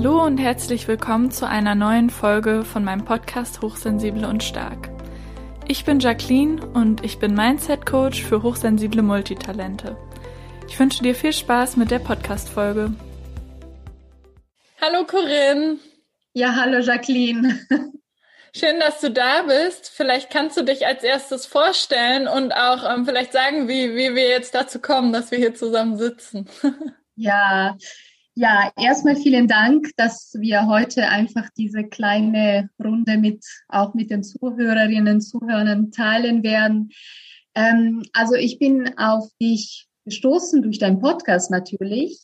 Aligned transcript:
Hallo 0.00 0.24
und 0.24 0.38
herzlich 0.38 0.86
willkommen 0.86 1.32
zu 1.32 1.48
einer 1.48 1.74
neuen 1.74 2.08
Folge 2.08 2.64
von 2.64 2.84
meinem 2.84 3.04
Podcast 3.04 3.62
Hochsensible 3.62 4.28
und 4.28 4.44
Stark. 4.44 4.90
Ich 5.66 5.84
bin 5.84 5.98
Jacqueline 5.98 6.64
und 6.64 7.04
ich 7.04 7.18
bin 7.18 7.34
Mindset 7.34 7.84
Coach 7.84 8.22
für 8.22 8.44
hochsensible 8.44 9.02
Multitalente. 9.02 9.96
Ich 10.68 10.78
wünsche 10.78 11.02
dir 11.02 11.16
viel 11.16 11.32
Spaß 11.32 11.76
mit 11.78 11.90
der 11.90 11.98
Podcast-Folge. 11.98 12.92
Hallo 14.80 15.04
Corinne. 15.04 15.78
Ja, 16.32 16.54
hallo 16.54 16.78
Jacqueline. 16.78 17.58
Schön, 18.56 18.78
dass 18.78 19.00
du 19.00 19.10
da 19.10 19.42
bist. 19.42 19.90
Vielleicht 19.92 20.30
kannst 20.30 20.56
du 20.56 20.62
dich 20.62 20.86
als 20.86 21.02
erstes 21.02 21.44
vorstellen 21.44 22.28
und 22.28 22.52
auch 22.52 22.88
ähm, 22.88 23.04
vielleicht 23.04 23.32
sagen, 23.32 23.66
wie, 23.66 23.96
wie 23.96 24.14
wir 24.14 24.28
jetzt 24.28 24.54
dazu 24.54 24.78
kommen, 24.78 25.12
dass 25.12 25.32
wir 25.32 25.38
hier 25.38 25.56
zusammen 25.56 25.98
sitzen. 25.98 26.48
Ja, 27.20 27.76
ja, 28.38 28.70
erstmal 28.80 29.16
vielen 29.16 29.48
Dank, 29.48 29.90
dass 29.96 30.32
wir 30.38 30.68
heute 30.68 31.08
einfach 31.08 31.50
diese 31.56 31.82
kleine 31.82 32.70
Runde 32.82 33.18
mit 33.18 33.44
auch 33.66 33.94
mit 33.94 34.12
den 34.12 34.22
Zuhörerinnen 34.22 35.16
und 35.16 35.20
Zuhörern 35.22 35.90
teilen 35.90 36.44
werden. 36.44 36.90
Ähm, 37.56 38.04
also 38.12 38.36
ich 38.36 38.60
bin 38.60 38.96
auf 38.96 39.28
dich 39.42 39.88
gestoßen 40.04 40.62
durch 40.62 40.78
deinen 40.78 41.00
Podcast 41.00 41.50
natürlich. 41.50 42.20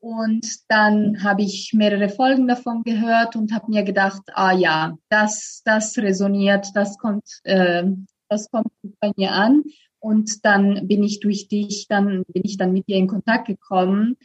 Und 0.00 0.46
dann 0.68 1.22
habe 1.22 1.42
ich 1.42 1.72
mehrere 1.74 2.08
Folgen 2.08 2.48
davon 2.48 2.82
gehört 2.82 3.36
und 3.36 3.52
habe 3.52 3.70
mir 3.70 3.82
gedacht, 3.82 4.22
ah 4.32 4.52
ja, 4.52 4.96
das, 5.10 5.60
das 5.66 5.98
resoniert, 5.98 6.68
das 6.72 6.96
kommt, 6.96 7.28
äh, 7.44 7.84
das 8.30 8.50
kommt 8.50 8.72
bei 9.00 9.12
mir 9.18 9.32
an. 9.32 9.64
Und 9.98 10.46
dann 10.46 10.88
bin 10.88 11.02
ich 11.02 11.20
durch 11.20 11.48
dich, 11.48 11.88
dann 11.88 12.24
bin 12.28 12.44
ich 12.46 12.56
dann 12.56 12.72
mit 12.72 12.88
dir 12.88 12.96
in 12.96 13.06
Kontakt 13.06 13.48
gekommen 13.48 14.16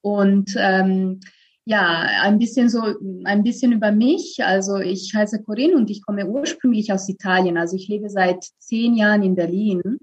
und 0.00 0.54
ähm, 0.58 1.20
ja, 1.64 2.00
ein 2.22 2.38
bisschen 2.38 2.70
so, 2.70 2.94
ein 3.24 3.42
bisschen 3.42 3.72
über 3.72 3.92
mich. 3.92 4.38
Also 4.42 4.76
ich 4.78 5.12
heiße 5.14 5.42
Corinne 5.42 5.76
und 5.76 5.90
ich 5.90 6.02
komme 6.02 6.26
ursprünglich 6.26 6.90
aus 6.92 7.08
Italien. 7.10 7.58
Also 7.58 7.76
ich 7.76 7.88
lebe 7.88 8.08
seit 8.08 8.42
zehn 8.58 8.94
Jahren 8.94 9.22
in 9.22 9.34
Berlin. 9.34 9.98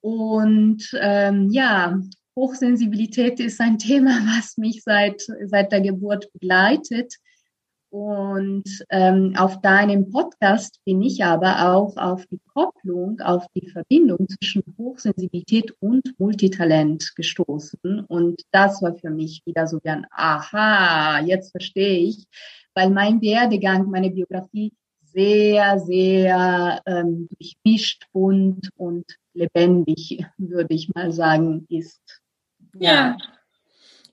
Und 0.00 0.90
ähm, 1.00 1.50
ja, 1.50 2.00
Hochsensibilität 2.34 3.38
ist 3.38 3.60
ein 3.60 3.78
Thema, 3.78 4.10
was 4.36 4.56
mich 4.56 4.82
seit, 4.82 5.22
seit 5.44 5.70
der 5.70 5.82
Geburt 5.82 6.32
begleitet. 6.32 7.14
Und 7.90 8.84
ähm, 8.90 9.32
auf 9.36 9.62
deinem 9.62 10.10
Podcast 10.10 10.78
bin 10.84 11.00
ich 11.00 11.24
aber 11.24 11.72
auch 11.72 11.96
auf 11.96 12.26
die 12.26 12.40
Kopplung, 12.52 13.18
auf 13.20 13.46
die 13.54 13.66
Verbindung 13.70 14.26
zwischen 14.28 14.62
Hochsensibilität 14.76 15.74
und 15.80 16.02
Multitalent 16.18 17.14
gestoßen. 17.16 18.00
Und 18.08 18.42
das 18.50 18.82
war 18.82 18.94
für 18.94 19.08
mich 19.10 19.42
wieder 19.46 19.66
so 19.66 19.80
ein 19.84 20.06
Aha, 20.10 21.20
jetzt 21.20 21.52
verstehe 21.52 21.98
ich, 22.00 22.26
weil 22.74 22.90
mein 22.90 23.22
Werdegang, 23.22 23.88
meine 23.88 24.10
Biografie 24.10 24.72
sehr, 25.00 25.78
sehr 25.80 26.82
ähm, 26.84 27.28
durchmischt, 27.38 28.04
bunt 28.12 28.68
und 28.76 29.06
lebendig, 29.32 30.26
würde 30.36 30.74
ich 30.74 30.90
mal 30.94 31.10
sagen, 31.10 31.66
ist. 31.70 32.02
ja. 32.78 33.16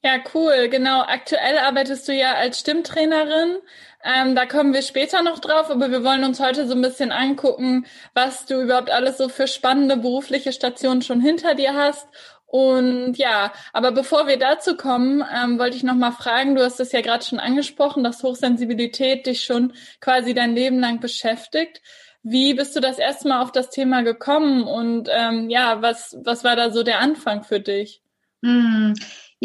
Ja. 0.05 0.19
Cool. 0.33 0.69
Genau. 0.69 1.01
Aktuell 1.01 1.57
arbeitest 1.57 2.07
du 2.07 2.13
ja 2.13 2.35
als 2.35 2.59
Stimmtrainerin. 2.59 3.57
Ähm, 4.03 4.35
da 4.35 4.45
kommen 4.45 4.73
wir 4.73 4.83
später 4.83 5.23
noch 5.23 5.39
drauf, 5.39 5.71
aber 5.71 5.89
wir 5.89 6.03
wollen 6.03 6.23
uns 6.23 6.39
heute 6.39 6.67
so 6.67 6.75
ein 6.75 6.81
bisschen 6.81 7.11
angucken, 7.11 7.87
was 8.13 8.45
du 8.45 8.61
überhaupt 8.61 8.91
alles 8.91 9.17
so 9.17 9.29
für 9.29 9.47
spannende 9.47 9.97
berufliche 9.97 10.53
Stationen 10.53 11.01
schon 11.01 11.21
hinter 11.21 11.55
dir 11.55 11.73
hast. 11.73 12.07
Und 12.45 13.17
ja, 13.17 13.51
aber 13.73 13.91
bevor 13.91 14.27
wir 14.27 14.37
dazu 14.37 14.77
kommen, 14.77 15.25
ähm, 15.35 15.57
wollte 15.57 15.75
ich 15.75 15.83
noch 15.83 15.95
mal 15.95 16.11
fragen, 16.11 16.55
du 16.55 16.63
hast 16.63 16.79
es 16.79 16.91
ja 16.91 17.01
gerade 17.01 17.25
schon 17.25 17.39
angesprochen, 17.39 18.03
dass 18.03 18.21
Hochsensibilität 18.21 19.25
dich 19.25 19.43
schon 19.43 19.73
quasi 19.99 20.35
dein 20.35 20.53
Leben 20.55 20.79
lang 20.79 20.99
beschäftigt. 20.99 21.81
Wie 22.21 22.53
bist 22.53 22.75
du 22.75 22.79
das 22.79 22.99
erste 22.99 23.27
Mal 23.27 23.41
auf 23.41 23.51
das 23.51 23.71
Thema 23.71 24.03
gekommen 24.03 24.63
und 24.63 25.09
ähm, 25.11 25.49
ja, 25.49 25.81
was, 25.81 26.15
was 26.23 26.43
war 26.43 26.55
da 26.55 26.69
so 26.69 26.83
der 26.83 26.99
Anfang 26.99 27.43
für 27.43 27.59
dich? 27.59 28.01
Hm. 28.43 28.93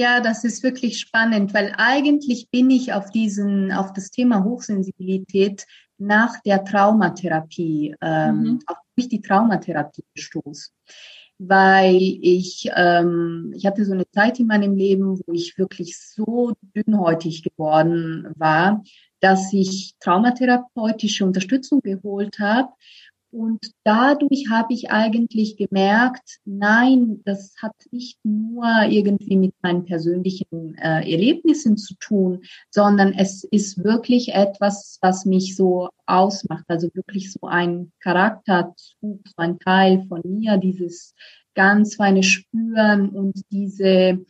Ja, 0.00 0.20
das 0.20 0.44
ist 0.44 0.62
wirklich 0.62 0.98
spannend, 0.98 1.52
weil 1.52 1.74
eigentlich 1.76 2.48
bin 2.50 2.70
ich 2.70 2.94
auf 2.94 3.10
diesen, 3.10 3.70
auf 3.70 3.92
das 3.92 4.10
Thema 4.10 4.44
Hochsensibilität 4.44 5.66
nach 5.98 6.40
der 6.40 6.64
Traumatherapie, 6.64 7.94
ähm, 8.00 8.42
mhm. 8.42 8.60
auch 8.64 8.78
durch 8.96 9.10
die 9.10 9.20
Traumatherapie 9.20 10.02
gestoßen. 10.14 10.74
Weil 11.36 11.98
ich, 12.00 12.70
ähm, 12.74 13.52
ich 13.54 13.66
hatte 13.66 13.84
so 13.84 13.92
eine 13.92 14.08
Zeit 14.10 14.40
in 14.40 14.46
meinem 14.46 14.74
Leben, 14.74 15.20
wo 15.26 15.32
ich 15.34 15.58
wirklich 15.58 15.98
so 15.98 16.54
dünnhäutig 16.74 17.42
geworden 17.42 18.26
war, 18.36 18.82
dass 19.20 19.52
ich 19.52 19.96
traumatherapeutische 20.00 21.26
Unterstützung 21.26 21.82
geholt 21.82 22.38
habe 22.38 22.70
und 23.32 23.60
dadurch 23.84 24.46
habe 24.50 24.74
ich 24.74 24.90
eigentlich 24.90 25.56
gemerkt, 25.56 26.38
nein, 26.44 27.20
das 27.24 27.54
hat 27.62 27.74
nicht 27.92 28.18
nur 28.24 28.64
irgendwie 28.88 29.36
mit 29.36 29.54
meinen 29.62 29.84
persönlichen 29.84 30.74
äh, 30.74 31.08
Erlebnissen 31.10 31.76
zu 31.76 31.94
tun, 32.00 32.42
sondern 32.70 33.12
es 33.12 33.44
ist 33.44 33.84
wirklich 33.84 34.34
etwas, 34.34 34.98
was 35.00 35.26
mich 35.26 35.54
so 35.54 35.90
ausmacht. 36.06 36.64
Also 36.66 36.88
wirklich 36.94 37.32
so 37.32 37.46
ein 37.46 37.92
Charakterzug, 38.00 39.20
so 39.24 39.36
ein 39.36 39.60
Teil 39.60 40.04
von 40.08 40.22
mir, 40.24 40.56
dieses 40.56 41.14
ganz 41.54 41.94
feine 41.94 42.24
Spüren 42.24 43.10
und 43.10 43.42
diese, 43.52 44.24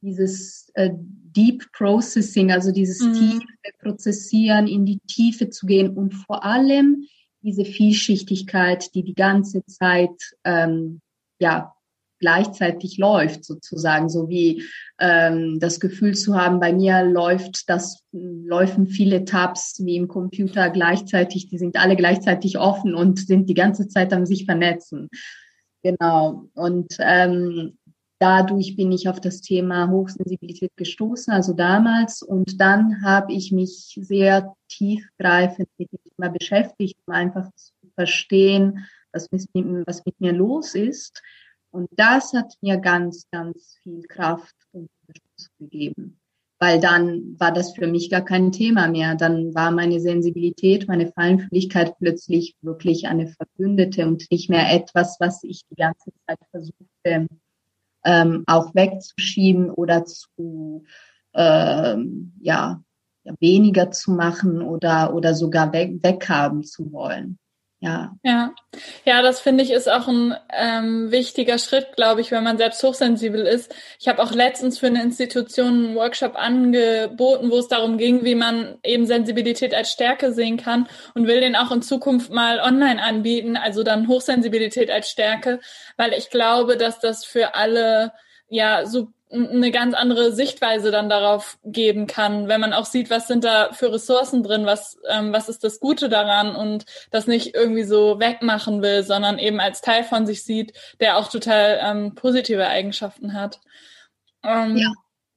dieses 0.00 0.70
äh, 0.74 0.90
Deep 0.92 1.64
Processing, 1.72 2.52
also 2.52 2.70
dieses 2.70 3.00
mhm. 3.00 3.14
tiefe 3.14 3.46
Prozessieren, 3.80 4.68
in 4.68 4.86
die 4.86 5.00
Tiefe 5.08 5.50
zu 5.50 5.66
gehen 5.66 5.96
und 5.96 6.14
vor 6.14 6.44
allem 6.44 7.06
diese 7.44 7.64
Vielschichtigkeit, 7.64 8.94
die 8.94 9.04
die 9.04 9.14
ganze 9.14 9.64
Zeit 9.66 10.34
ähm, 10.44 11.00
ja 11.38 11.74
gleichzeitig 12.24 12.96
läuft, 12.96 13.44
sozusagen, 13.44 14.08
so 14.08 14.30
wie 14.30 14.64
ähm, 14.98 15.58
das 15.60 15.78
Gefühl 15.78 16.14
zu 16.14 16.34
haben, 16.34 16.58
bei 16.58 16.72
mir 16.72 17.04
läuft 17.04 17.68
das, 17.68 18.02
laufen 18.12 18.86
viele 18.86 19.26
Tabs 19.26 19.82
wie 19.84 19.96
im 19.96 20.08
Computer 20.08 20.70
gleichzeitig, 20.70 21.48
die 21.48 21.58
sind 21.58 21.76
alle 21.76 21.96
gleichzeitig 21.96 22.56
offen 22.56 22.94
und 22.94 23.18
sind 23.18 23.50
die 23.50 23.54
ganze 23.54 23.88
Zeit 23.88 24.12
am 24.14 24.24
sich 24.24 24.46
vernetzen. 24.46 25.10
Genau. 25.82 26.48
Und 26.54 26.96
ähm, 26.98 27.76
dadurch 28.18 28.76
bin 28.76 28.92
ich 28.92 29.08
auf 29.08 29.20
das 29.20 29.40
Thema 29.40 29.90
Hochsensibilität 29.90 30.72
gestoßen, 30.76 31.32
also 31.32 31.52
damals. 31.52 32.22
Und 32.22 32.60
dann 32.60 33.02
habe 33.02 33.32
ich 33.32 33.52
mich 33.52 33.98
sehr 34.00 34.54
tiefgreifend 34.68 35.68
mit 35.78 35.92
dem 35.92 35.98
Thema 36.16 36.30
beschäftigt, 36.30 36.96
um 37.06 37.14
einfach 37.14 37.50
zu 37.54 37.72
verstehen, 37.94 38.86
was 39.12 39.30
mit, 39.30 39.46
was 39.86 40.04
mit 40.04 40.20
mir 40.20 40.32
los 40.32 40.74
ist. 40.74 41.22
Und 41.70 41.88
das 41.92 42.32
hat 42.32 42.54
mir 42.60 42.78
ganz, 42.78 43.26
ganz 43.32 43.78
viel 43.82 44.02
Kraft 44.02 44.54
und 44.72 44.88
Unterstützung 45.02 45.54
gegeben. 45.58 46.20
Weil 46.60 46.80
dann 46.80 47.38
war 47.38 47.52
das 47.52 47.74
für 47.74 47.88
mich 47.88 48.10
gar 48.10 48.24
kein 48.24 48.52
Thema 48.52 48.86
mehr. 48.86 49.16
Dann 49.16 49.54
war 49.54 49.72
meine 49.72 50.00
Sensibilität, 50.00 50.86
meine 50.86 51.10
Feinfühligkeit 51.10 51.98
plötzlich 51.98 52.54
wirklich 52.62 53.08
eine 53.08 53.26
Verbündete 53.26 54.06
und 54.06 54.30
nicht 54.30 54.48
mehr 54.48 54.72
etwas, 54.72 55.16
was 55.18 55.42
ich 55.42 55.62
die 55.68 55.74
ganze 55.74 56.12
Zeit 56.26 56.38
versuchte 56.50 57.26
ähm, 58.04 58.44
auch 58.46 58.74
wegzuschieben 58.74 59.70
oder 59.70 60.04
zu 60.04 60.84
ähm, 61.34 62.32
ja, 62.40 62.82
weniger 63.40 63.90
zu 63.90 64.12
machen 64.12 64.62
oder 64.62 65.14
oder 65.14 65.34
sogar 65.34 65.72
weg, 65.72 65.98
weghaben 66.02 66.62
zu 66.62 66.92
wollen. 66.92 67.38
Ja. 67.84 68.16
Ja, 68.22 68.54
ja, 69.04 69.20
das 69.20 69.40
finde 69.40 69.62
ich 69.62 69.70
ist 69.70 69.90
auch 69.90 70.08
ein 70.08 70.34
ähm, 70.50 71.10
wichtiger 71.10 71.58
Schritt, 71.58 71.96
glaube 71.96 72.22
ich, 72.22 72.30
wenn 72.30 72.42
man 72.42 72.56
selbst 72.56 72.82
hochsensibel 72.82 73.42
ist. 73.42 73.74
Ich 74.00 74.08
habe 74.08 74.22
auch 74.22 74.32
letztens 74.32 74.78
für 74.78 74.86
eine 74.86 75.02
Institution 75.02 75.68
einen 75.68 75.94
Workshop 75.94 76.34
angeboten, 76.34 77.50
wo 77.50 77.58
es 77.58 77.68
darum 77.68 77.98
ging, 77.98 78.24
wie 78.24 78.36
man 78.36 78.78
eben 78.84 79.04
Sensibilität 79.04 79.74
als 79.74 79.90
Stärke 79.90 80.32
sehen 80.32 80.56
kann 80.56 80.88
und 81.14 81.26
will 81.26 81.42
den 81.42 81.56
auch 81.56 81.72
in 81.72 81.82
Zukunft 81.82 82.32
mal 82.32 82.58
online 82.58 83.02
anbieten, 83.02 83.58
also 83.58 83.82
dann 83.82 84.08
Hochsensibilität 84.08 84.90
als 84.90 85.10
Stärke, 85.10 85.60
weil 85.98 86.14
ich 86.14 86.30
glaube, 86.30 86.78
dass 86.78 87.00
das 87.00 87.26
für 87.26 87.54
alle 87.54 88.12
ja 88.48 88.86
so 88.86 89.08
eine 89.34 89.70
ganz 89.70 89.94
andere 89.94 90.32
Sichtweise 90.32 90.90
dann 90.90 91.08
darauf 91.08 91.58
geben 91.64 92.06
kann, 92.06 92.48
wenn 92.48 92.60
man 92.60 92.72
auch 92.72 92.86
sieht, 92.86 93.10
was 93.10 93.26
sind 93.26 93.44
da 93.44 93.72
für 93.72 93.92
Ressourcen 93.92 94.42
drin, 94.42 94.64
was, 94.66 94.96
ähm, 95.08 95.32
was 95.32 95.48
ist 95.48 95.64
das 95.64 95.80
Gute 95.80 96.08
daran 96.08 96.54
und 96.54 96.86
das 97.10 97.26
nicht 97.26 97.54
irgendwie 97.54 97.84
so 97.84 98.20
wegmachen 98.20 98.82
will, 98.82 99.02
sondern 99.02 99.38
eben 99.38 99.60
als 99.60 99.80
Teil 99.80 100.04
von 100.04 100.26
sich 100.26 100.44
sieht, 100.44 100.72
der 101.00 101.18
auch 101.18 101.28
total 101.28 101.80
ähm, 101.82 102.14
positive 102.14 102.66
Eigenschaften 102.66 103.34
hat. 103.34 103.60
Ähm, 104.42 104.76
ja. 104.76 104.92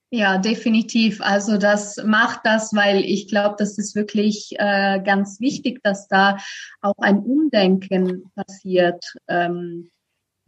Ja, 0.09 0.37
definitiv. 0.37 1.19
Also 1.19 1.57
das 1.57 1.97
macht 2.05 2.39
das, 2.45 2.73
weil 2.73 3.03
ich 3.03 3.27
glaube, 3.27 3.55
das 3.59 3.77
ist 3.77 3.93
wirklich 3.93 4.55
äh, 4.57 5.01
ganz 5.01 5.41
wichtig, 5.41 5.81
dass 5.83 6.07
da 6.07 6.37
auch 6.79 6.97
ein 6.99 7.19
Umdenken 7.19 8.31
passiert. 8.33 9.03
Ähm, 9.27 9.89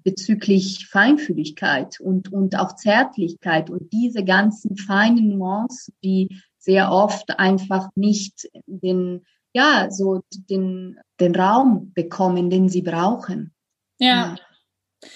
bezüglich 0.09 0.87
Feinfühligkeit 0.87 1.99
und, 1.99 2.33
und 2.33 2.57
auch 2.57 2.75
Zärtlichkeit 2.75 3.69
und 3.69 3.93
diese 3.93 4.23
ganzen 4.23 4.75
feinen 4.75 5.37
Nuancen, 5.37 5.93
die 6.03 6.41
sehr 6.57 6.91
oft 6.91 7.37
einfach 7.37 7.89
nicht 7.93 8.49
den, 8.65 9.23
ja, 9.53 9.91
so 9.91 10.23
den, 10.31 10.99
den 11.19 11.35
Raum 11.35 11.93
bekommen, 11.93 12.49
den 12.49 12.69
sie 12.69 12.81
brauchen. 12.81 13.53
Ja. 13.99 14.35
ja. 14.35 15.09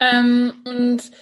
Ähm, 0.00 0.52
und 0.64 1.12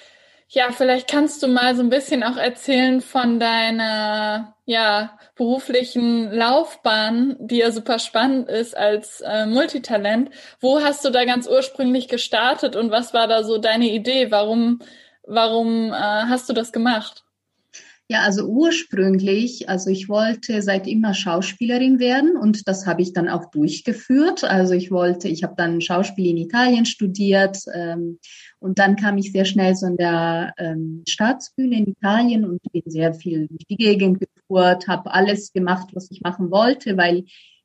ja, 0.50 0.72
vielleicht 0.72 1.10
kannst 1.10 1.42
du 1.42 1.46
mal 1.46 1.76
so 1.76 1.82
ein 1.82 1.90
bisschen 1.90 2.22
auch 2.22 2.38
erzählen 2.38 3.02
von 3.02 3.38
deiner 3.38 4.56
ja, 4.64 5.18
beruflichen 5.36 6.32
Laufbahn, 6.32 7.36
die 7.38 7.58
ja 7.58 7.70
super 7.70 7.98
spannend 7.98 8.48
ist 8.48 8.76
als 8.76 9.20
äh, 9.20 9.44
Multitalent. 9.46 10.30
Wo 10.60 10.80
hast 10.80 11.04
du 11.04 11.10
da 11.10 11.24
ganz 11.26 11.46
ursprünglich 11.46 12.08
gestartet 12.08 12.76
und 12.76 12.90
was 12.90 13.12
war 13.12 13.28
da 13.28 13.44
so 13.44 13.58
deine 13.58 13.90
Idee? 13.90 14.30
Warum, 14.30 14.80
warum 15.26 15.92
äh, 15.92 15.96
hast 15.96 16.48
du 16.48 16.54
das 16.54 16.72
gemacht? 16.72 17.24
Ja, 18.10 18.22
also 18.22 18.46
ursprünglich, 18.46 19.68
also 19.68 19.90
ich 19.90 20.08
wollte 20.08 20.62
seit 20.62 20.86
immer 20.86 21.12
Schauspielerin 21.12 21.98
werden 21.98 22.38
und 22.38 22.66
das 22.66 22.86
habe 22.86 23.02
ich 23.02 23.12
dann 23.12 23.28
auch 23.28 23.50
durchgeführt. 23.50 24.44
Also 24.44 24.72
ich 24.72 24.90
wollte, 24.90 25.28
ich 25.28 25.42
habe 25.42 25.52
dann 25.58 25.82
Schauspiel 25.82 26.30
in 26.30 26.38
Italien 26.38 26.86
studiert 26.86 27.58
ähm, 27.74 28.18
und 28.60 28.78
dann 28.78 28.96
kam 28.96 29.18
ich 29.18 29.30
sehr 29.30 29.44
schnell 29.44 29.76
so 29.76 29.86
in 29.86 29.98
der 29.98 30.54
ähm, 30.56 31.02
Staatsbühne 31.06 31.76
in 31.76 31.88
Italien 31.88 32.46
und 32.46 32.62
bin 32.72 32.82
sehr 32.86 33.12
viel 33.12 33.46
durch 33.46 33.66
die 33.68 33.76
Gegend 33.76 34.20
getourt, 34.20 34.88
habe 34.88 35.12
alles 35.12 35.52
gemacht, 35.52 35.90
was 35.92 36.10
ich 36.10 36.22
machen 36.22 36.50
wollte, 36.50 36.96
weil 36.96 37.24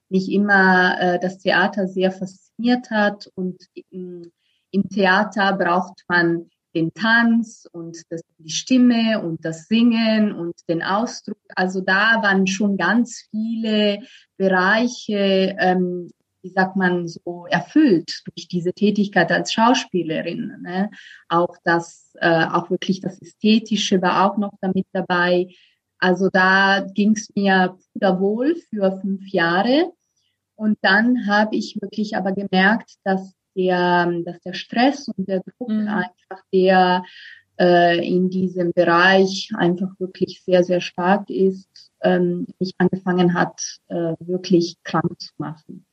mich 0.10 0.30
immer 0.30 1.00
äh, 1.00 1.19
das 1.19 1.38
Theater 1.38 1.88
sehr 1.88 2.12
fasziniert 2.12 2.90
hat 2.92 3.31
und 3.36 3.63
im, 3.92 4.30
im 4.72 4.90
Theater 4.90 5.54
braucht 5.54 6.04
man 6.10 6.50
den 6.74 6.94
Tanz 6.94 7.68
und 7.72 7.98
das, 8.10 8.22
die 8.38 8.50
Stimme 8.50 9.22
und 9.22 9.46
das 9.46 9.68
Singen 9.68 10.34
und 10.34 10.56
den 10.68 10.81
Ausdruck. 10.81 11.38
Also 11.56 11.81
da 11.81 12.22
waren 12.22 12.48
schon 12.48 12.78
ganz 12.78 13.28
viele 13.30 14.00
Bereiche, 14.38 15.56
ähm, 15.60 16.12
wie 16.42 16.50
sagt 16.50 16.75
man 16.75 17.08
so, 17.08 17.46
erfüllt 17.50 18.22
durch 18.25 18.48
diese 18.48 18.74
Tätigkeit 18.74 19.31
als 19.31 19.54
Schauspielerin. 19.54 20.62
Ne? 20.62 20.90
Auch 21.30 21.56
das, 21.64 22.12
äh, 22.20 22.46
auch 22.46 22.70
wirklich 22.70 23.00
das 23.00 23.22
Ästhetische 23.22 24.02
war 24.02 24.26
auch 24.26 24.38
noch 24.38 24.54
damit 24.60 24.88
dabei. 24.92 25.48
Also 26.00 26.30
da 26.30 26.86
ging 26.94 27.12
es 27.12 27.30
mir 27.34 27.78
wohl 28.00 28.56
für 28.69 29.00
fünf 29.00 29.26
Jahre. 29.30 29.94
Und 30.56 30.78
dann 30.81 31.28
habe 31.28 31.56
ich 31.56 31.78
wirklich 31.81 32.18
aber 32.18 32.34
gemerkt, 32.34 32.96
dass 33.04 33.34
der, 33.56 34.12
dass 34.26 34.40
der 34.42 34.54
Stress 34.54 35.08
und 35.08 35.28
der 35.28 35.42
Druck 35.42 35.70
mhm. 35.70 35.88
einfach, 35.88 36.44
der 36.52 37.04
äh, 37.60 38.08
in 38.08 38.30
diesem 38.30 38.74
Bereich 38.74 39.52
einfach 39.56 39.90
wirklich 40.00 40.42
sehr, 40.44 40.64
sehr 40.64 40.82
stark 40.82 41.30
ist, 41.30 41.92
ähm, 42.02 42.48
mich 42.60 42.74
angefangen 42.78 43.34
hat, 43.34 43.62
äh, 43.88 44.16
wirklich 44.20 44.78
krank 44.84 45.20
zu 45.20 45.32
machen. 45.38 45.86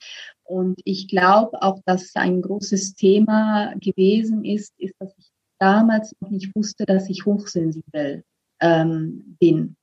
Und 0.44 0.80
ich 0.84 1.06
glaube 1.08 1.62
auch, 1.62 1.80
dass 1.84 2.16
ein 2.16 2.42
großes 2.42 2.94
Thema 2.94 3.72
gewesen 3.76 4.44
ist, 4.44 4.74
ist, 4.78 4.94
dass 4.98 5.14
ich 5.16 5.30
damals 5.58 6.14
noch 6.20 6.30
nicht 6.30 6.54
wusste, 6.56 6.86
dass 6.86 7.08
ich 7.08 7.26
hochsensibel 7.26 8.24
ähm, 8.60 9.36
bin. 9.38 9.76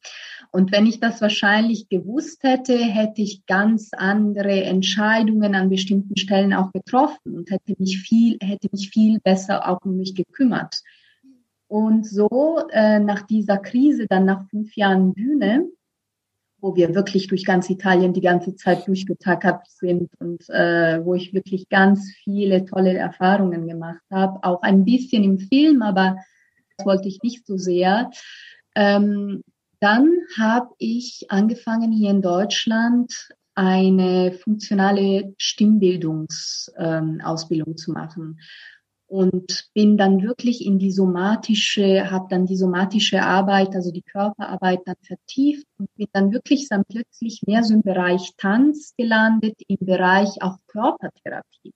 Und 0.52 0.72
wenn 0.72 0.86
ich 0.86 1.00
das 1.00 1.22
wahrscheinlich 1.22 1.90
gewusst 1.90 2.44
hätte, 2.44 2.78
hätte 2.78 3.22
ich 3.22 3.46
ganz 3.46 3.92
andere 3.94 4.64
Entscheidungen 4.64 5.56
an 5.56 5.70
bestimmten 5.70 6.18
Stellen 6.18 6.54
auch 6.54 6.72
getroffen 6.72 7.36
und 7.36 7.52
hätte 7.52 7.76
mich 7.78 8.00
viel, 8.00 8.38
hätte 8.42 8.70
mich 8.72 8.90
viel 8.90 9.20
besser 9.20 9.68
auch 9.68 9.80
um 9.84 9.98
mich 9.98 10.16
gekümmert. 10.16 10.82
Und 11.68 12.08
so 12.08 12.62
äh, 12.72 13.00
nach 13.00 13.24
dieser 13.24 13.58
Krise, 13.58 14.08
dann 14.08 14.26
nach 14.26 14.48
fünf 14.50 14.76
Jahren 14.78 15.14
Bühne, 15.14 15.68
wo 16.60 16.76
wir 16.76 16.96
wirklich 16.96 17.28
durch 17.28 17.46
ganz 17.46 17.70
Italien 17.70 18.14
die 18.14 18.22
ganze 18.22 18.56
Zeit 18.56 18.88
durchgetackert 18.88 19.68
sind 19.68 20.10
und 20.20 20.50
äh, 20.50 21.04
wo 21.06 21.14
ich 21.14 21.34
wirklich 21.34 21.70
ganz 21.70 22.10
viele 22.24 22.66
tolle 22.66 22.98
Erfahrungen 22.98 23.68
gemacht 23.68 24.02
habe, 24.10 24.40
auch 24.44 24.62
ein 24.62 24.86
bisschen 24.86 25.24
im 25.24 25.40
Film, 25.40 25.82
aber 25.82 26.18
das 26.78 26.86
wollte 26.86 27.08
ich 27.10 27.22
nicht 27.22 27.46
so 27.46 27.58
sehr. 27.58 28.10
Ähm, 28.78 29.44
dann 29.80 30.12
habe 30.38 30.70
ich 30.78 31.26
angefangen 31.30 31.92
hier 31.92 32.12
in 32.12 32.22
Deutschland 32.22 33.30
eine 33.56 34.34
funktionale 34.34 35.34
Stimmbildungsausbildung 35.40 37.70
ähm, 37.70 37.78
zu 37.78 37.92
machen 37.92 38.40
und 39.08 39.72
bin 39.74 39.98
dann 39.98 40.22
wirklich 40.22 40.64
in 40.64 40.78
die 40.78 40.92
somatische, 40.92 42.12
habe 42.12 42.28
dann 42.30 42.46
die 42.46 42.56
somatische 42.56 43.24
Arbeit, 43.24 43.74
also 43.74 43.92
die 43.92 44.04
Körperarbeit 44.04 44.82
dann 44.86 44.98
vertieft 45.02 45.66
und 45.80 45.90
bin 45.96 46.06
dann 46.14 46.32
wirklich 46.32 46.70
dann 46.70 46.84
plötzlich 46.88 47.42
mehr 47.48 47.64
so 47.64 47.74
im 47.74 47.82
Bereich 47.82 48.36
Tanz 48.38 48.94
gelandet, 48.96 49.60
im 49.68 49.80
Bereich 49.80 50.44
auch 50.44 50.58
Körpertherapie. 50.68 51.74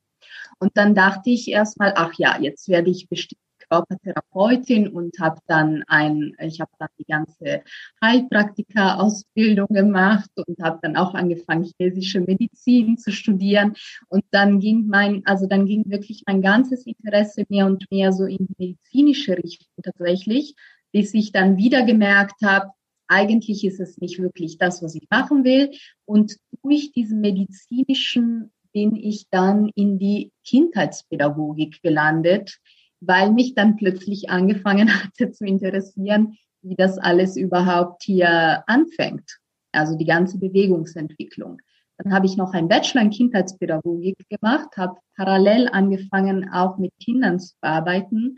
Und 0.59 0.77
dann 0.77 0.93
dachte 0.93 1.31
ich 1.31 1.47
erstmal, 1.47 1.93
ach 1.95 2.13
ja, 2.19 2.39
jetzt 2.39 2.67
werde 2.67 2.91
ich 2.91 3.09
bestimmt 3.09 3.41
Körpertherapeutin 3.71 4.89
und 4.89 5.17
habe 5.19 5.39
dann 5.47 5.83
ein, 5.87 6.35
ich 6.39 6.59
habe 6.59 6.71
dann 6.77 6.89
die 6.99 7.05
ganze 7.05 7.63
Heilpraktika-Ausbildung 8.03 9.67
gemacht 9.69 10.29
und 10.35 10.59
habe 10.61 10.79
dann 10.81 10.97
auch 10.97 11.13
angefangen, 11.13 11.63
chinesische 11.63 12.19
Medizin 12.19 12.97
zu 12.97 13.11
studieren. 13.11 13.75
Und 14.09 14.25
dann 14.31 14.59
ging 14.59 14.87
mein, 14.87 15.25
also 15.25 15.47
dann 15.47 15.65
ging 15.65 15.89
wirklich 15.89 16.23
mein 16.27 16.41
ganzes 16.41 16.85
Interesse 16.85 17.45
mehr 17.47 17.65
und 17.65 17.89
mehr 17.89 18.11
so 18.11 18.25
in 18.25 18.47
die 18.47 18.55
medizinische 18.57 19.37
Richtung 19.37 19.69
tatsächlich, 19.81 20.55
bis 20.91 21.13
ich 21.13 21.31
dann 21.31 21.55
wieder 21.55 21.83
gemerkt 21.83 22.41
habe, 22.43 22.71
eigentlich 23.07 23.63
ist 23.65 23.79
es 23.79 23.97
nicht 23.97 24.19
wirklich 24.19 24.57
das, 24.57 24.81
was 24.83 24.95
ich 24.95 25.07
machen 25.09 25.43
will. 25.43 25.71
Und 26.05 26.37
durch 26.61 26.91
diesen 26.91 27.21
medizinischen 27.21 28.51
bin 28.73 28.95
ich 28.95 29.27
dann 29.29 29.69
in 29.75 29.99
die 29.99 30.31
Kindheitspädagogik 30.45 31.81
gelandet, 31.81 32.59
weil 33.01 33.31
mich 33.31 33.55
dann 33.55 33.75
plötzlich 33.75 34.29
angefangen 34.29 34.89
hatte 34.89 35.31
zu 35.31 35.45
interessieren, 35.45 36.37
wie 36.61 36.75
das 36.75 36.97
alles 36.97 37.35
überhaupt 37.35 38.03
hier 38.03 38.63
anfängt. 38.67 39.39
Also 39.71 39.97
die 39.97 40.05
ganze 40.05 40.37
Bewegungsentwicklung. 40.37 41.57
Dann 41.97 42.13
habe 42.13 42.25
ich 42.25 42.37
noch 42.37 42.53
ein 42.53 42.67
Bachelor 42.67 43.03
in 43.03 43.09
Kindheitspädagogik 43.09 44.17
gemacht, 44.29 44.69
habe 44.77 44.97
parallel 45.15 45.69
angefangen, 45.69 46.49
auch 46.49 46.77
mit 46.77 46.91
Kindern 46.99 47.39
zu 47.39 47.55
arbeiten. 47.61 48.37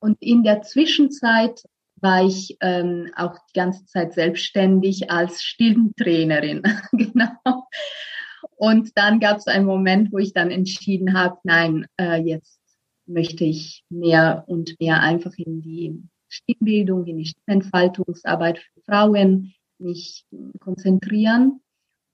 Und 0.00 0.16
in 0.20 0.42
der 0.42 0.62
Zwischenzeit 0.62 1.62
war 1.96 2.24
ich 2.24 2.56
ähm, 2.60 3.10
auch 3.16 3.34
die 3.50 3.58
ganze 3.58 3.84
Zeit 3.86 4.14
selbstständig 4.14 5.10
als 5.10 5.42
Stimmtrainerin. 5.42 6.62
genau. 6.92 7.66
Und 8.56 8.96
dann 8.96 9.20
gab 9.20 9.38
es 9.38 9.46
einen 9.46 9.66
Moment, 9.66 10.12
wo 10.12 10.18
ich 10.18 10.32
dann 10.32 10.50
entschieden 10.50 11.18
habe, 11.18 11.38
nein, 11.44 11.86
äh, 12.00 12.20
jetzt 12.22 12.57
möchte 13.08 13.44
ich 13.44 13.84
mehr 13.88 14.44
und 14.46 14.78
mehr 14.80 15.00
einfach 15.00 15.34
in 15.36 15.60
die 15.62 16.02
Stimmbildung, 16.28 17.06
in 17.06 17.18
die 17.18 17.26
Stimmentfaltungsarbeit 17.26 18.58
für 18.58 18.80
Frauen 18.82 19.54
mich 19.78 20.26
konzentrieren. 20.60 21.60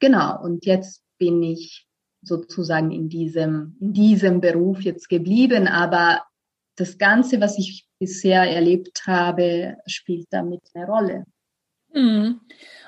Genau. 0.01 0.43
Und 0.43 0.67
jetzt 0.67 1.03
bin 1.19 1.43
ich 1.43 1.87
sozusagen 2.23 2.91
in 2.91 3.09
diesem, 3.09 3.77
in 3.81 3.93
diesem 3.93 4.41
Beruf 4.41 4.81
jetzt 4.83 5.09
geblieben. 5.09 5.67
Aber 5.69 6.23
das 6.77 6.99
Ganze, 6.99 7.41
was 7.41 7.59
ich 7.59 7.87
bisher 7.99 8.43
erlebt 8.43 9.07
habe, 9.07 9.77
spielt 9.87 10.27
damit 10.31 10.63
eine 10.75 10.87
Rolle. 10.87 11.25
Mhm. 11.95 12.41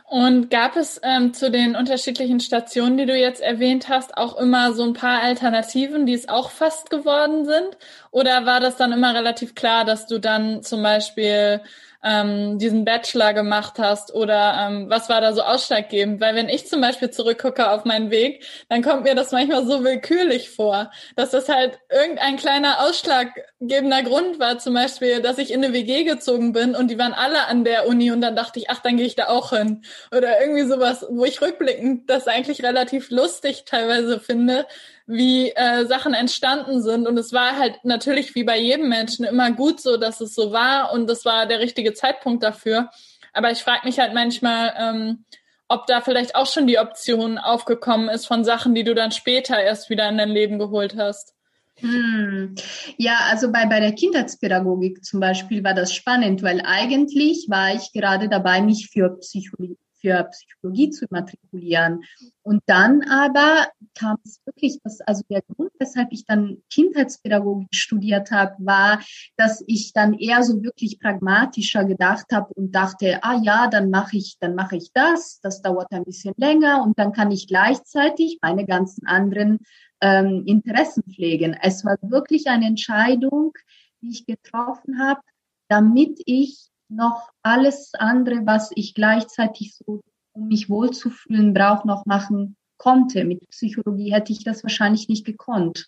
Und 0.08 0.50
gab 0.50 0.76
es 0.76 1.00
ähm, 1.02 1.34
zu 1.34 1.50
den 1.50 1.74
unterschiedlichen 1.74 2.38
Stationen, 2.38 2.96
die 2.96 3.06
du 3.06 3.16
jetzt 3.16 3.40
erwähnt 3.40 3.88
hast, 3.88 4.16
auch 4.16 4.36
immer 4.36 4.72
so 4.72 4.84
ein 4.84 4.92
paar 4.92 5.20
Alternativen, 5.20 6.06
die 6.06 6.14
es 6.14 6.28
auch 6.28 6.50
fast 6.50 6.90
geworden 6.90 7.44
sind? 7.44 7.76
Oder 8.12 8.46
war 8.46 8.60
das 8.60 8.76
dann 8.76 8.92
immer 8.92 9.14
relativ 9.14 9.56
klar, 9.56 9.84
dass 9.84 10.06
du 10.06 10.20
dann 10.20 10.62
zum 10.62 10.82
Beispiel 10.82 11.60
ähm, 12.06 12.58
diesen 12.58 12.84
Bachelor 12.84 13.34
gemacht 13.34 13.74
hast 13.78 14.14
oder 14.14 14.68
ähm, 14.68 14.88
was 14.88 15.08
war 15.08 15.20
da 15.20 15.32
so 15.32 15.42
ausschlaggebend? 15.42 16.20
Weil 16.20 16.36
wenn 16.36 16.48
ich 16.48 16.68
zum 16.68 16.80
Beispiel 16.80 17.10
zurückgucke 17.10 17.68
auf 17.70 17.84
meinen 17.84 18.10
Weg, 18.10 18.44
dann 18.68 18.82
kommt 18.82 19.02
mir 19.02 19.16
das 19.16 19.32
manchmal 19.32 19.66
so 19.66 19.82
willkürlich 19.82 20.50
vor, 20.50 20.90
dass 21.16 21.30
das 21.30 21.48
halt 21.48 21.80
irgendein 21.90 22.36
kleiner 22.36 22.80
ausschlaggebender 22.80 24.02
Grund 24.04 24.38
war, 24.38 24.58
zum 24.58 24.74
Beispiel, 24.74 25.20
dass 25.20 25.38
ich 25.38 25.52
in 25.52 25.64
eine 25.64 25.72
WG 25.72 26.04
gezogen 26.04 26.52
bin 26.52 26.76
und 26.76 26.90
die 26.90 26.98
waren 26.98 27.12
alle 27.12 27.46
an 27.48 27.64
der 27.64 27.88
Uni 27.88 28.12
und 28.12 28.20
dann 28.20 28.36
dachte 28.36 28.60
ich, 28.60 28.70
ach, 28.70 28.80
dann 28.80 28.96
gehe 28.96 29.06
ich 29.06 29.16
da 29.16 29.26
auch 29.26 29.50
hin. 29.50 29.82
Oder 30.16 30.40
irgendwie 30.40 30.66
sowas, 30.66 31.04
wo 31.10 31.24
ich 31.24 31.40
rückblickend 31.42 32.08
das 32.08 32.28
eigentlich 32.28 32.62
relativ 32.62 33.10
lustig 33.10 33.64
teilweise 33.66 34.20
finde, 34.20 34.66
wie 35.06 35.50
äh, 35.50 35.86
Sachen 35.86 36.14
entstanden 36.14 36.82
sind. 36.82 37.06
Und 37.06 37.16
es 37.18 37.32
war 37.32 37.56
halt 37.56 37.78
natürlich 37.84 38.34
wie 38.34 38.44
bei 38.44 38.58
jedem 38.58 38.88
Menschen 38.88 39.24
immer 39.24 39.52
gut 39.52 39.80
so, 39.80 39.96
dass 39.96 40.20
es 40.20 40.34
so 40.34 40.52
war 40.52 40.92
und 40.92 41.08
es 41.08 41.24
war 41.24 41.46
der 41.46 41.60
richtige 41.60 41.94
Zeitpunkt 41.94 42.42
dafür. 42.42 42.90
Aber 43.32 43.50
ich 43.50 43.62
frage 43.62 43.86
mich 43.86 43.98
halt 43.98 44.14
manchmal, 44.14 44.74
ähm, 44.78 45.24
ob 45.68 45.86
da 45.86 46.00
vielleicht 46.00 46.34
auch 46.34 46.46
schon 46.46 46.66
die 46.66 46.78
Option 46.78 47.38
aufgekommen 47.38 48.08
ist 48.08 48.26
von 48.26 48.44
Sachen, 48.44 48.74
die 48.74 48.84
du 48.84 48.94
dann 48.94 49.10
später 49.10 49.60
erst 49.60 49.90
wieder 49.90 50.08
in 50.08 50.18
dein 50.18 50.30
Leben 50.30 50.58
geholt 50.58 50.96
hast. 50.96 51.34
Hm. 51.78 52.54
Ja, 52.96 53.18
also 53.30 53.52
bei, 53.52 53.66
bei 53.66 53.80
der 53.80 53.92
Kindheitspädagogik 53.92 55.04
zum 55.04 55.20
Beispiel 55.20 55.62
war 55.62 55.74
das 55.74 55.94
spannend, 55.94 56.42
weil 56.42 56.62
eigentlich 56.64 57.46
war 57.50 57.74
ich 57.74 57.92
gerade 57.92 58.28
dabei, 58.28 58.62
mich 58.62 58.88
für 58.90 59.18
Psychologie 59.18 59.76
für 60.06 60.24
Psychologie 60.30 60.90
zu 60.90 61.06
matrikulieren. 61.10 62.04
Und 62.42 62.62
dann 62.66 63.02
aber 63.02 63.66
kam 63.94 64.18
es 64.24 64.40
wirklich, 64.44 64.78
dass, 64.84 65.00
also 65.00 65.24
der 65.28 65.42
Grund, 65.42 65.72
weshalb 65.80 66.12
ich 66.12 66.24
dann 66.24 66.58
Kindheitspädagogik 66.70 67.74
studiert 67.74 68.30
habe, 68.30 68.54
war, 68.58 69.00
dass 69.36 69.64
ich 69.66 69.92
dann 69.92 70.14
eher 70.14 70.44
so 70.44 70.62
wirklich 70.62 71.00
pragmatischer 71.00 71.84
gedacht 71.84 72.26
habe 72.32 72.54
und 72.54 72.72
dachte, 72.72 73.18
ah 73.22 73.40
ja, 73.42 73.66
dann 73.66 73.90
mache 73.90 74.16
ich, 74.16 74.36
dann 74.38 74.54
mache 74.54 74.76
ich 74.76 74.92
das, 74.92 75.40
das 75.42 75.60
dauert 75.60 75.90
ein 75.90 76.04
bisschen 76.04 76.34
länger 76.36 76.84
und 76.84 76.98
dann 76.98 77.12
kann 77.12 77.32
ich 77.32 77.48
gleichzeitig 77.48 78.38
meine 78.42 78.64
ganzen 78.64 79.06
anderen 79.06 79.58
ähm, 80.00 80.44
Interessen 80.46 81.02
pflegen. 81.02 81.56
Es 81.60 81.84
war 81.84 81.96
wirklich 82.00 82.46
eine 82.46 82.66
Entscheidung, 82.66 83.54
die 84.02 84.10
ich 84.10 84.26
getroffen 84.26 85.00
habe, 85.00 85.20
damit 85.68 86.20
ich 86.26 86.70
noch 86.88 87.30
alles 87.42 87.92
andere, 87.94 88.46
was 88.46 88.70
ich 88.74 88.94
gleichzeitig 88.94 89.74
so, 89.74 90.00
um 90.32 90.48
mich 90.48 90.68
wohlzufühlen, 90.68 91.54
brauche, 91.54 91.86
noch 91.86 92.06
machen 92.06 92.56
konnte. 92.78 93.24
Mit 93.24 93.48
Psychologie 93.48 94.12
hätte 94.12 94.32
ich 94.32 94.44
das 94.44 94.62
wahrscheinlich 94.62 95.08
nicht 95.08 95.24
gekonnt. 95.24 95.86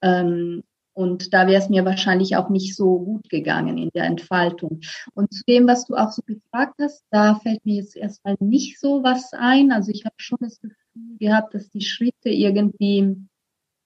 Ähm, 0.00 0.62
und 0.94 1.32
da 1.32 1.46
wäre 1.46 1.62
es 1.62 1.70
mir 1.70 1.84
wahrscheinlich 1.84 2.36
auch 2.36 2.50
nicht 2.50 2.76
so 2.76 2.98
gut 2.98 3.28
gegangen 3.30 3.78
in 3.78 3.90
der 3.94 4.04
Entfaltung. 4.04 4.80
Und 5.14 5.32
zu 5.32 5.42
dem, 5.48 5.66
was 5.66 5.86
du 5.86 5.94
auch 5.94 6.10
so 6.10 6.22
gefragt 6.26 6.74
hast, 6.80 7.04
da 7.10 7.36
fällt 7.36 7.64
mir 7.64 7.76
jetzt 7.76 7.96
erstmal 7.96 8.36
nicht 8.40 8.78
so 8.78 9.02
was 9.02 9.32
ein. 9.32 9.72
Also 9.72 9.90
ich 9.90 10.04
habe 10.04 10.16
schon 10.18 10.38
das 10.40 10.60
Gefühl 10.60 11.16
gehabt, 11.18 11.54
dass 11.54 11.70
die 11.70 11.80
Schritte 11.80 12.28
irgendwie 12.28 13.16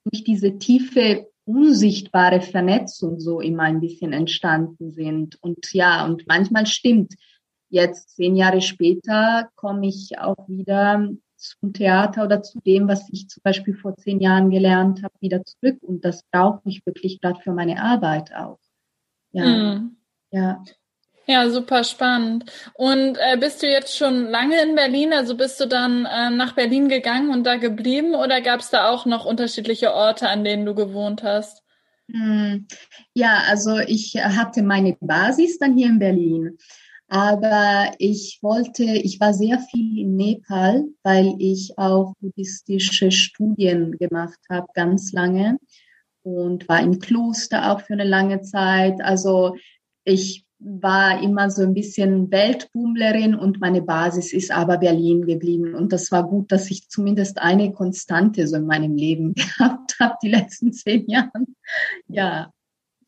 durch 0.05 0.25
diese 0.25 0.59
tiefe 0.59 1.29
unsichtbare 1.47 2.41
Vernetzung 2.41 3.21
so 3.21 3.41
immer 3.41 3.63
ein 3.63 3.81
bisschen 3.81 4.13
entstanden 4.13 4.91
sind. 4.91 5.41
Und 5.43 5.73
ja, 5.73 6.05
und 6.05 6.27
manchmal 6.27 6.67
stimmt. 6.67 7.15
Jetzt, 7.69 8.17
zehn 8.17 8.37
Jahre 8.37 8.61
später, 8.61 9.49
komme 9.55 9.89
ich 9.89 10.19
auch 10.19 10.49
wieder 10.49 11.09
zum 11.37 11.73
Theater 11.73 12.25
oder 12.25 12.43
zu 12.43 12.59
dem, 12.61 12.89
was 12.89 13.09
ich 13.11 13.29
zum 13.29 13.43
Beispiel 13.43 13.75
vor 13.75 13.97
zehn 13.97 14.21
Jahren 14.21 14.51
gelernt 14.51 15.03
habe, 15.03 15.15
wieder 15.21 15.45
zurück. 15.45 15.79
Und 15.83 16.05
das 16.05 16.23
brauche 16.31 16.61
ich 16.65 16.85
wirklich 16.87 17.21
gerade 17.21 17.41
für 17.41 17.53
meine 17.53 17.83
Arbeit 17.83 18.35
auch. 18.35 18.59
Ja. 19.33 19.45
Mhm. 19.47 19.97
Ja. 20.31 20.63
Ja, 21.29 21.51
super 21.51 21.83
spannend. 21.83 22.45
Und 22.75 23.19
äh, 23.19 23.37
bist 23.37 23.61
du 23.61 23.67
jetzt 23.67 23.97
schon 23.97 24.27
lange 24.27 24.63
in 24.63 24.77
Berlin? 24.77 25.13
Also 25.13 25.37
bist 25.37 25.59
du 25.59 25.67
dann 25.67 26.07
äh, 26.07 26.31
nach 26.31 26.55
Berlin 26.55 26.89
gegangen 26.89 27.31
und 27.31 27.45
da 27.45 27.57
geblieben 27.57 28.15
oder 28.15 28.41
gab 28.41 28.61
es 28.61 28.71
da 28.71 28.91
auch 28.91 29.07
noch 29.07 29.25
unterschiedliche 29.25 29.93
Orte, 29.93 30.29
an 30.29 30.45
denen 30.45 30.65
du 30.65 30.75
gewohnt 30.77 31.25
hast? 31.25 31.65
Hm. 32.13 32.69
Ja, 33.13 33.43
also 33.49 33.79
ich 33.79 34.15
hatte 34.17 34.63
meine 34.63 34.97
Basis 35.01 35.59
dann 35.59 35.77
hier 35.77 35.89
in 35.89 35.99
Berlin. 35.99 36.59
Aber 37.09 37.93
ich 37.99 38.39
wollte, 38.43 38.85
ich 38.85 39.19
war 39.19 39.35
sehr 39.35 39.59
viel 39.59 39.99
in 39.99 40.17
Nepal, 40.17 40.85
weil 41.03 41.35
ich 41.39 41.77
auch 41.77 42.15
buddhistische 42.21 43.11
Studien 43.11 43.93
gemacht 43.99 44.39
habe, 44.49 44.67
ganz 44.75 45.13
lange. 45.13 45.59
Und 46.23 46.69
war 46.69 46.81
im 46.81 47.01
Kloster 47.01 47.73
auch 47.73 47.81
für 47.81 47.95
eine 47.95 48.05
lange 48.05 48.43
Zeit. 48.43 49.01
Also 49.01 49.57
ich 50.05 50.46
war 50.59 51.23
immer 51.23 51.51
so 51.51 51.63
ein 51.63 51.75
bisschen 51.75 52.31
Weltbummlerin 52.31 53.35
und 53.35 53.61
meine 53.61 53.83
Basis 53.83 54.33
ist 54.33 54.51
aber 54.51 54.79
Berlin 54.79 55.27
geblieben. 55.27 55.75
Und 55.75 55.93
das 55.93 56.11
war 56.11 56.27
gut, 56.27 56.51
dass 56.51 56.71
ich 56.71 56.89
zumindest 56.89 57.39
eine 57.39 57.73
Konstante 57.73 58.47
so 58.47 58.57
in 58.57 58.67
meinem 58.67 58.97
Leben 58.97 59.35
gehabt 59.35 59.97
habe, 60.01 60.17
die 60.23 60.31
letzten 60.31 60.73
zehn 60.73 61.07
Jahre. 61.09 61.47
Ja. 62.09 62.51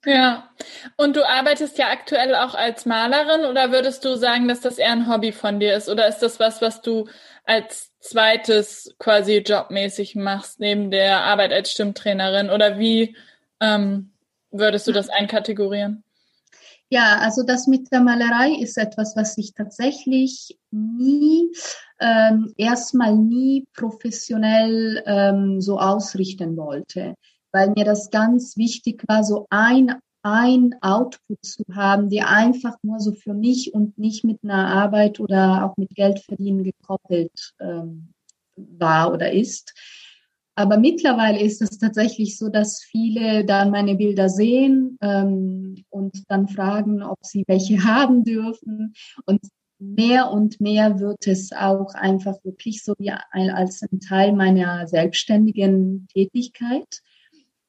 Ja. 0.05 0.51
Und 0.97 1.17
du 1.17 1.27
arbeitest 1.27 1.77
ja 1.79 1.89
aktuell 1.89 2.35
auch 2.35 2.55
als 2.55 2.87
Malerin 2.87 3.47
oder 3.47 3.73
würdest 3.73 4.05
du 4.05 4.17
sagen, 4.17 4.47
dass 4.47 4.61
das 4.61 4.79
eher 4.79 4.93
ein 4.93 5.09
Hobby 5.09 5.33
von 5.33 5.59
dir 5.59 5.75
ist? 5.75 5.89
Oder 5.89 6.07
ist 6.07 6.21
das 6.21 6.39
was, 6.39 6.63
was 6.63 6.83
du 6.83 7.09
als 7.45 7.91
zweites 8.01 8.95
quasi 8.99 9.39
jobmäßig 9.39 10.15
machst, 10.15 10.61
neben 10.61 10.91
der 10.91 11.25
Arbeit 11.25 11.53
als 11.53 11.73
Stimmtrainerin? 11.73 12.51
Oder 12.51 12.79
wie 12.79 13.17
ähm, 13.61 14.13
würdest 14.51 14.87
du 14.87 14.93
das 14.93 15.09
einkategorieren? 15.09 16.05
Ja, 16.91 17.19
also 17.21 17.43
das 17.43 17.67
mit 17.67 17.93
der 17.93 18.01
Malerei 18.01 18.53
ist 18.61 18.79
etwas, 18.79 19.15
was 19.15 19.37
ich 19.37 19.53
tatsächlich 19.53 20.59
nie, 20.71 21.51
ähm, 22.01 22.55
erstmal 22.57 23.15
nie 23.15 23.67
professionell 23.75 25.03
ähm, 25.07 25.61
so 25.61 25.79
ausrichten 25.79 26.57
wollte, 26.57 27.15
weil 27.53 27.71
mir 27.71 27.85
das 27.85 28.11
ganz 28.11 28.57
wichtig 28.57 29.05
war, 29.07 29.23
so 29.23 29.47
ein 29.51 29.97
ein 30.23 30.75
Output 30.81 31.39
zu 31.45 31.65
haben, 31.73 32.11
der 32.11 32.29
einfach 32.29 32.75
nur 32.83 32.99
so 33.01 33.13
für 33.13 33.35
mich 33.35 33.73
und 33.73 33.99
nicht 33.99 34.25
mit 34.25 34.41
einer 34.43 34.67
Arbeit 34.67 35.21
oder 35.21 35.65
auch 35.65 35.77
mit 35.77 35.95
Geld 35.95 36.19
verdienen 36.21 36.65
gekoppelt 36.65 37.55
ähm, 37.61 38.13
war 38.57 39.13
oder 39.13 39.33
ist. 39.33 39.75
Aber 40.59 40.77
mittlerweile 40.77 41.41
ist 41.41 41.63
es 41.63 41.79
tatsächlich 41.79 42.37
so, 42.37 42.49
dass 42.49 42.83
viele 42.83 43.45
dann 43.45 43.71
meine 43.71 43.95
Bilder 43.95 44.29
sehen 44.29 44.99
ähm, 45.01 45.85
und 45.89 46.25
dann 46.29 46.49
fragen, 46.49 47.01
ob 47.01 47.19
sie 47.23 47.45
welche 47.47 47.77
haben 47.85 48.25
dürfen. 48.25 48.93
Und 49.25 49.41
mehr 49.79 50.33
und 50.33 50.61
mehr 50.61 50.99
wird 50.99 51.29
es 51.29 51.53
auch 51.53 51.95
einfach 51.95 52.43
wirklich 52.43 52.83
so 52.83 52.95
wie 52.99 53.13
ein, 53.31 53.51
als 53.51 53.83
ein 53.83 54.01
Teil 54.01 54.33
meiner 54.33 54.89
selbstständigen 54.89 56.09
Tätigkeit. 56.13 57.03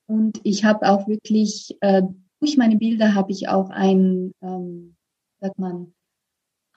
Und 0.08 0.41
ich 0.43 0.65
habe 0.65 0.89
auch 0.89 1.08
wirklich, 1.08 1.77
äh, 1.81 2.01
durch 2.39 2.58
meine 2.58 2.77
Bilder 2.77 3.13
habe 3.13 3.31
ich 3.31 3.50
auch 3.50 3.69
ein, 3.69 4.31
ähm, 4.41 4.96
sagt 5.39 5.60
man, 5.60 5.93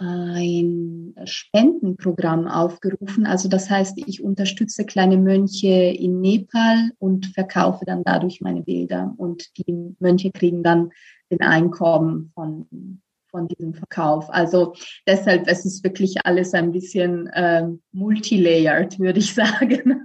ein 0.03 1.15
Spendenprogramm 1.25 2.49
aufgerufen. 2.49 3.25
Also 3.25 3.49
das 3.49 3.71
heißt, 3.71 3.99
ich 4.07 4.23
unterstütze 4.23 4.85
kleine 4.85 5.17
Mönche 5.17 5.69
in 5.69 6.21
Nepal 6.21 6.91
und 6.99 7.27
verkaufe 7.27 7.85
dann 7.85 8.03
dadurch 8.03 8.41
meine 8.41 8.63
Bilder. 8.63 9.15
Und 9.17 9.57
die 9.57 9.95
Mönche 10.01 10.33
kriegen 10.33 10.63
dann 10.63 10.91
den 11.31 11.41
Einkommen 11.43 12.33
von, 12.35 13.01
von 13.31 13.49
diesem 13.49 13.75
Verkauf. 13.75 14.29
Also 14.31 14.75
deshalb 15.07 15.47
es 15.47 15.65
ist 15.65 15.85
wirklich 15.85 16.27
alles 16.27 16.53
ein 16.55 16.73
bisschen 16.73 17.29
äh, 17.29 17.69
multilayered, 17.93 18.99
würde 18.99 19.21
ich 19.21 19.35
sagen. 19.35 20.05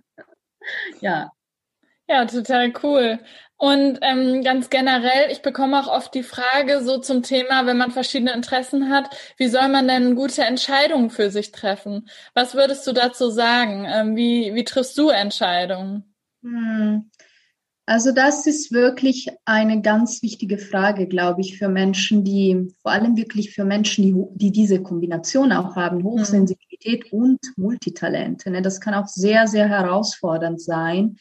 ja. 1.02 1.32
Ja, 2.08 2.26
total 2.26 2.74
cool. 2.84 3.20
Und 3.58 4.00
ähm, 4.02 4.44
ganz 4.44 4.70
generell, 4.70 5.32
ich 5.32 5.42
bekomme 5.42 5.80
auch 5.80 5.88
oft 5.88 6.14
die 6.14 6.24
Frage 6.24 6.84
so 6.84 7.00
zum 7.00 7.24
Thema, 7.24 7.66
wenn 7.66 7.78
man 7.78 7.92
verschiedene 7.92 8.34
Interessen 8.34 8.90
hat, 8.90 9.10
wie 9.38 9.48
soll 9.48 9.68
man 9.68 9.88
denn 9.88 10.16
gute 10.16 10.44
Entscheidungen 10.44 11.10
für 11.10 11.32
sich 11.32 11.52
treffen? 11.52 12.08
Was 12.36 12.54
würdest 12.54 12.86
du 12.86 12.94
dazu 12.94 13.30
sagen? 13.30 13.86
Ähm, 13.90 14.16
wie, 14.16 14.54
wie 14.54 14.64
triffst 14.64 14.98
du 14.98 15.10
Entscheidungen? 15.10 16.14
Hm. 16.44 17.10
Also 17.90 18.12
das 18.12 18.46
ist 18.46 18.74
wirklich 18.74 19.30
eine 19.46 19.82
ganz 19.82 20.22
wichtige 20.22 20.58
Frage, 20.58 21.08
glaube 21.08 21.40
ich, 21.40 21.58
für 21.58 21.70
Menschen, 21.70 22.26
die, 22.26 22.68
vor 22.82 22.92
allem 22.92 23.16
wirklich 23.16 23.56
für 23.56 23.64
Menschen, 23.64 24.04
die, 24.04 24.14
die 24.36 24.52
diese 24.52 24.84
Kombination 24.84 25.54
auch 25.54 25.78
haben, 25.78 26.04
Hochsensibilität 26.04 27.12
mhm. 27.14 27.20
und 27.20 27.40
Multitalente. 27.56 28.52
Ne? 28.52 28.62
Das 28.62 28.82
kann 28.82 28.94
auch 28.94 29.08
sehr, 29.08 29.48
sehr 29.48 29.70
herausfordernd 29.70 30.62
sein. 30.62 31.16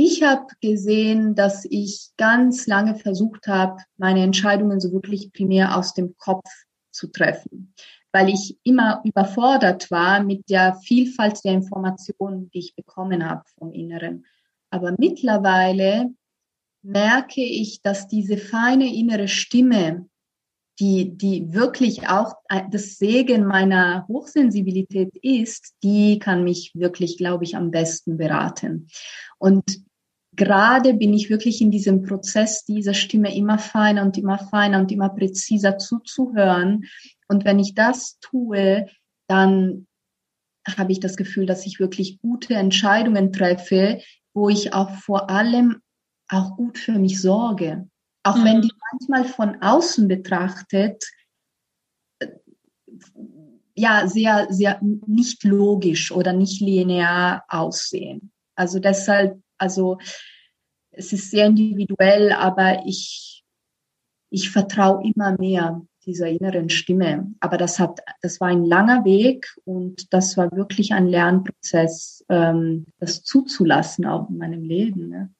Ich 0.00 0.22
habe 0.22 0.46
gesehen, 0.60 1.34
dass 1.34 1.64
ich 1.68 2.10
ganz 2.16 2.68
lange 2.68 2.94
versucht 2.94 3.48
habe, 3.48 3.82
meine 3.96 4.22
Entscheidungen 4.22 4.78
so 4.78 4.92
wirklich 4.92 5.32
primär 5.32 5.76
aus 5.76 5.92
dem 5.92 6.16
Kopf 6.16 6.48
zu 6.92 7.08
treffen, 7.08 7.74
weil 8.12 8.28
ich 8.28 8.56
immer 8.62 9.00
überfordert 9.02 9.90
war 9.90 10.22
mit 10.22 10.48
der 10.48 10.76
Vielfalt 10.84 11.44
der 11.44 11.54
Informationen, 11.54 12.48
die 12.50 12.60
ich 12.60 12.76
bekommen 12.76 13.28
habe 13.28 13.42
vom 13.58 13.72
Inneren. 13.72 14.24
Aber 14.70 14.94
mittlerweile 14.96 16.14
merke 16.82 17.42
ich, 17.42 17.82
dass 17.82 18.06
diese 18.06 18.36
feine 18.36 18.94
innere 18.94 19.26
Stimme, 19.26 20.08
die, 20.78 21.18
die 21.18 21.52
wirklich 21.52 22.08
auch 22.08 22.36
das 22.70 22.98
Segen 22.98 23.46
meiner 23.46 24.06
Hochsensibilität 24.06 25.10
ist, 25.22 25.74
die 25.82 26.20
kann 26.20 26.44
mich 26.44 26.70
wirklich, 26.76 27.18
glaube 27.18 27.42
ich, 27.42 27.56
am 27.56 27.72
besten 27.72 28.16
beraten. 28.16 28.86
Und 29.38 29.87
gerade 30.38 30.94
bin 30.94 31.12
ich 31.12 31.28
wirklich 31.28 31.60
in 31.60 31.70
diesem 31.70 32.02
Prozess, 32.02 32.64
dieser 32.64 32.94
Stimme 32.94 33.36
immer 33.36 33.58
feiner 33.58 34.02
und 34.02 34.16
immer 34.16 34.38
feiner 34.38 34.78
und 34.78 34.90
immer 34.90 35.10
präziser 35.10 35.76
zuzuhören. 35.76 36.86
Und 37.28 37.44
wenn 37.44 37.58
ich 37.58 37.74
das 37.74 38.18
tue, 38.20 38.86
dann 39.26 39.86
habe 40.66 40.92
ich 40.92 41.00
das 41.00 41.16
Gefühl, 41.16 41.44
dass 41.44 41.66
ich 41.66 41.80
wirklich 41.80 42.20
gute 42.20 42.54
Entscheidungen 42.54 43.32
treffe, 43.32 44.00
wo 44.32 44.48
ich 44.48 44.72
auch 44.72 44.90
vor 44.90 45.28
allem 45.28 45.82
auch 46.28 46.56
gut 46.56 46.78
für 46.78 46.98
mich 46.98 47.20
sorge. 47.20 47.88
Auch 48.22 48.36
mhm. 48.36 48.44
wenn 48.44 48.62
die 48.62 48.72
manchmal 48.92 49.24
von 49.24 49.60
außen 49.60 50.08
betrachtet, 50.08 51.04
äh, 52.20 52.28
ja, 53.74 54.06
sehr, 54.06 54.46
sehr 54.50 54.80
nicht 54.82 55.44
logisch 55.44 56.12
oder 56.12 56.32
nicht 56.32 56.60
linear 56.60 57.44
aussehen. 57.48 58.32
Also 58.54 58.78
deshalb 58.78 59.40
also 59.58 59.98
es 60.90 61.12
ist 61.12 61.30
sehr 61.30 61.46
individuell, 61.46 62.32
aber 62.32 62.82
ich, 62.86 63.44
ich 64.30 64.50
vertraue 64.50 65.04
immer 65.04 65.36
mehr 65.38 65.82
dieser 66.06 66.28
inneren 66.28 66.70
Stimme. 66.70 67.34
Aber 67.40 67.58
das 67.58 67.78
hat, 67.78 68.00
das 68.22 68.40
war 68.40 68.48
ein 68.48 68.64
langer 68.64 69.04
Weg 69.04 69.54
und 69.64 70.12
das 70.12 70.36
war 70.36 70.50
wirklich 70.52 70.92
ein 70.92 71.06
Lernprozess, 71.06 72.24
ähm, 72.28 72.86
das 72.98 73.22
zuzulassen 73.22 74.06
auch 74.06 74.30
in 74.30 74.38
meinem 74.38 74.62
Leben. 74.62 75.08
Ne? 75.08 75.30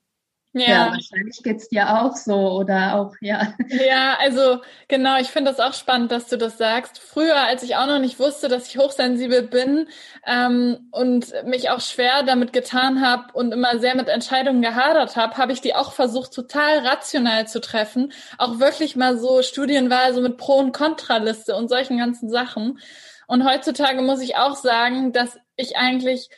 Ja. 0.55 0.67
ja, 0.67 0.93
wahrscheinlich 0.93 1.43
geht's 1.43 1.69
dir 1.69 2.01
auch 2.01 2.17
so 2.17 2.35
oder 2.53 2.95
auch, 2.95 3.15
ja. 3.21 3.55
Ja, 3.69 4.17
also 4.19 4.63
genau, 4.89 5.19
ich 5.21 5.29
finde 5.29 5.51
das 5.51 5.61
auch 5.61 5.75
spannend, 5.75 6.11
dass 6.11 6.27
du 6.29 6.39
das 6.39 6.57
sagst. 6.57 6.99
Früher, 6.99 7.37
als 7.37 7.63
ich 7.63 7.77
auch 7.77 7.87
noch 7.87 7.99
nicht 7.99 8.19
wusste, 8.19 8.49
dass 8.49 8.67
ich 8.67 8.79
hochsensibel 8.79 9.43
bin 9.43 9.89
ähm, 10.27 10.89
und 10.91 11.33
mich 11.45 11.69
auch 11.69 11.81
schwer 11.81 12.23
damit 12.23 12.55
getan 12.55 13.03
habe 13.07 13.33
und 13.35 13.53
immer 13.53 13.79
sehr 13.79 13.95
mit 13.95 14.09
Entscheidungen 14.09 14.63
gehadert 14.63 15.17
habe, 15.17 15.37
habe 15.37 15.53
ich 15.53 15.61
die 15.61 15.75
auch 15.75 15.93
versucht, 15.93 16.33
total 16.33 16.79
rational 16.79 17.47
zu 17.47 17.61
treffen. 17.61 18.13
Auch 18.39 18.59
wirklich 18.59 18.97
mal 18.97 19.19
so 19.19 19.43
studienweise 19.43 20.23
mit 20.23 20.39
Pro- 20.39 20.59
und 20.59 20.73
Kontraliste 20.73 21.55
und 21.57 21.69
solchen 21.69 21.99
ganzen 21.99 22.31
Sachen. 22.31 22.79
Und 23.27 23.45
heutzutage 23.45 24.01
muss 24.01 24.23
ich 24.23 24.37
auch 24.37 24.57
sagen, 24.57 25.13
dass 25.13 25.39
ich 25.57 25.77
eigentlich 25.77 26.31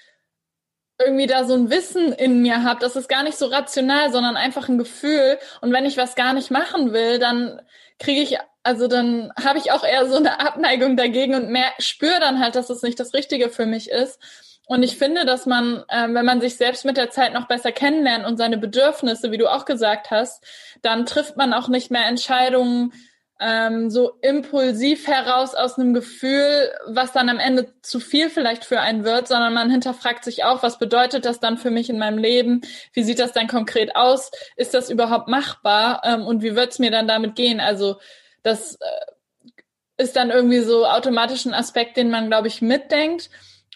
irgendwie 1.00 1.26
da 1.26 1.44
so 1.44 1.54
ein 1.54 1.70
Wissen 1.70 2.12
in 2.12 2.42
mir 2.42 2.62
habe. 2.62 2.80
Das 2.80 2.96
ist 2.96 3.08
gar 3.08 3.22
nicht 3.22 3.38
so 3.38 3.46
rational, 3.46 4.12
sondern 4.12 4.36
einfach 4.36 4.68
ein 4.68 4.78
Gefühl. 4.78 5.38
Und 5.60 5.72
wenn 5.72 5.86
ich 5.86 5.96
was 5.96 6.14
gar 6.14 6.32
nicht 6.32 6.50
machen 6.50 6.92
will, 6.92 7.18
dann 7.18 7.60
kriege 7.98 8.20
ich, 8.20 8.38
also 8.62 8.88
dann 8.88 9.32
habe 9.42 9.58
ich 9.58 9.72
auch 9.72 9.84
eher 9.84 10.06
so 10.06 10.16
eine 10.16 10.40
Abneigung 10.40 10.96
dagegen 10.96 11.34
und 11.34 11.50
mehr 11.50 11.72
spüre 11.78 12.20
dann 12.20 12.40
halt, 12.40 12.54
dass 12.54 12.70
es 12.70 12.82
nicht 12.82 13.00
das 13.00 13.14
Richtige 13.14 13.48
für 13.48 13.66
mich 13.66 13.90
ist. 13.90 14.18
Und 14.66 14.84
ich 14.84 14.96
finde, 14.96 15.24
dass 15.24 15.46
man, 15.46 15.82
äh, 15.88 16.06
wenn 16.10 16.24
man 16.24 16.40
sich 16.40 16.56
selbst 16.56 16.84
mit 16.84 16.96
der 16.96 17.10
Zeit 17.10 17.32
noch 17.32 17.48
besser 17.48 17.72
kennenlernt 17.72 18.24
und 18.24 18.36
seine 18.36 18.56
Bedürfnisse, 18.56 19.32
wie 19.32 19.38
du 19.38 19.48
auch 19.48 19.64
gesagt 19.64 20.12
hast, 20.12 20.44
dann 20.80 21.06
trifft 21.06 21.36
man 21.36 21.52
auch 21.52 21.66
nicht 21.66 21.90
mehr 21.90 22.06
Entscheidungen, 22.06 22.92
ähm, 23.40 23.88
so 23.90 24.18
impulsiv 24.20 25.06
heraus 25.06 25.54
aus 25.54 25.78
einem 25.78 25.94
Gefühl, 25.94 26.70
was 26.86 27.12
dann 27.12 27.30
am 27.30 27.38
Ende 27.38 27.72
zu 27.80 27.98
viel 27.98 28.28
vielleicht 28.28 28.66
für 28.66 28.80
einen 28.80 29.04
wird, 29.04 29.28
sondern 29.28 29.54
man 29.54 29.70
hinterfragt 29.70 30.24
sich 30.24 30.44
auch, 30.44 30.62
was 30.62 30.78
bedeutet 30.78 31.24
das 31.24 31.40
dann 31.40 31.56
für 31.56 31.70
mich 31.70 31.88
in 31.88 31.98
meinem 31.98 32.18
Leben? 32.18 32.60
Wie 32.92 33.02
sieht 33.02 33.18
das 33.18 33.32
dann 33.32 33.48
konkret 33.48 33.96
aus? 33.96 34.30
Ist 34.56 34.74
das 34.74 34.90
überhaupt 34.90 35.28
machbar? 35.28 36.02
Ähm, 36.04 36.26
und 36.26 36.42
wie 36.42 36.54
wird 36.54 36.72
es 36.72 36.78
mir 36.78 36.90
dann 36.90 37.08
damit 37.08 37.34
gehen? 37.34 37.60
Also 37.60 37.96
das 38.42 38.74
äh, 38.74 40.02
ist 40.02 40.16
dann 40.16 40.30
irgendwie 40.30 40.60
so 40.60 40.86
automatisch 40.86 41.46
ein 41.46 41.54
Aspekt, 41.54 41.96
den 41.96 42.10
man, 42.10 42.28
glaube 42.28 42.48
ich, 42.48 42.60
mitdenkt. 42.60 43.30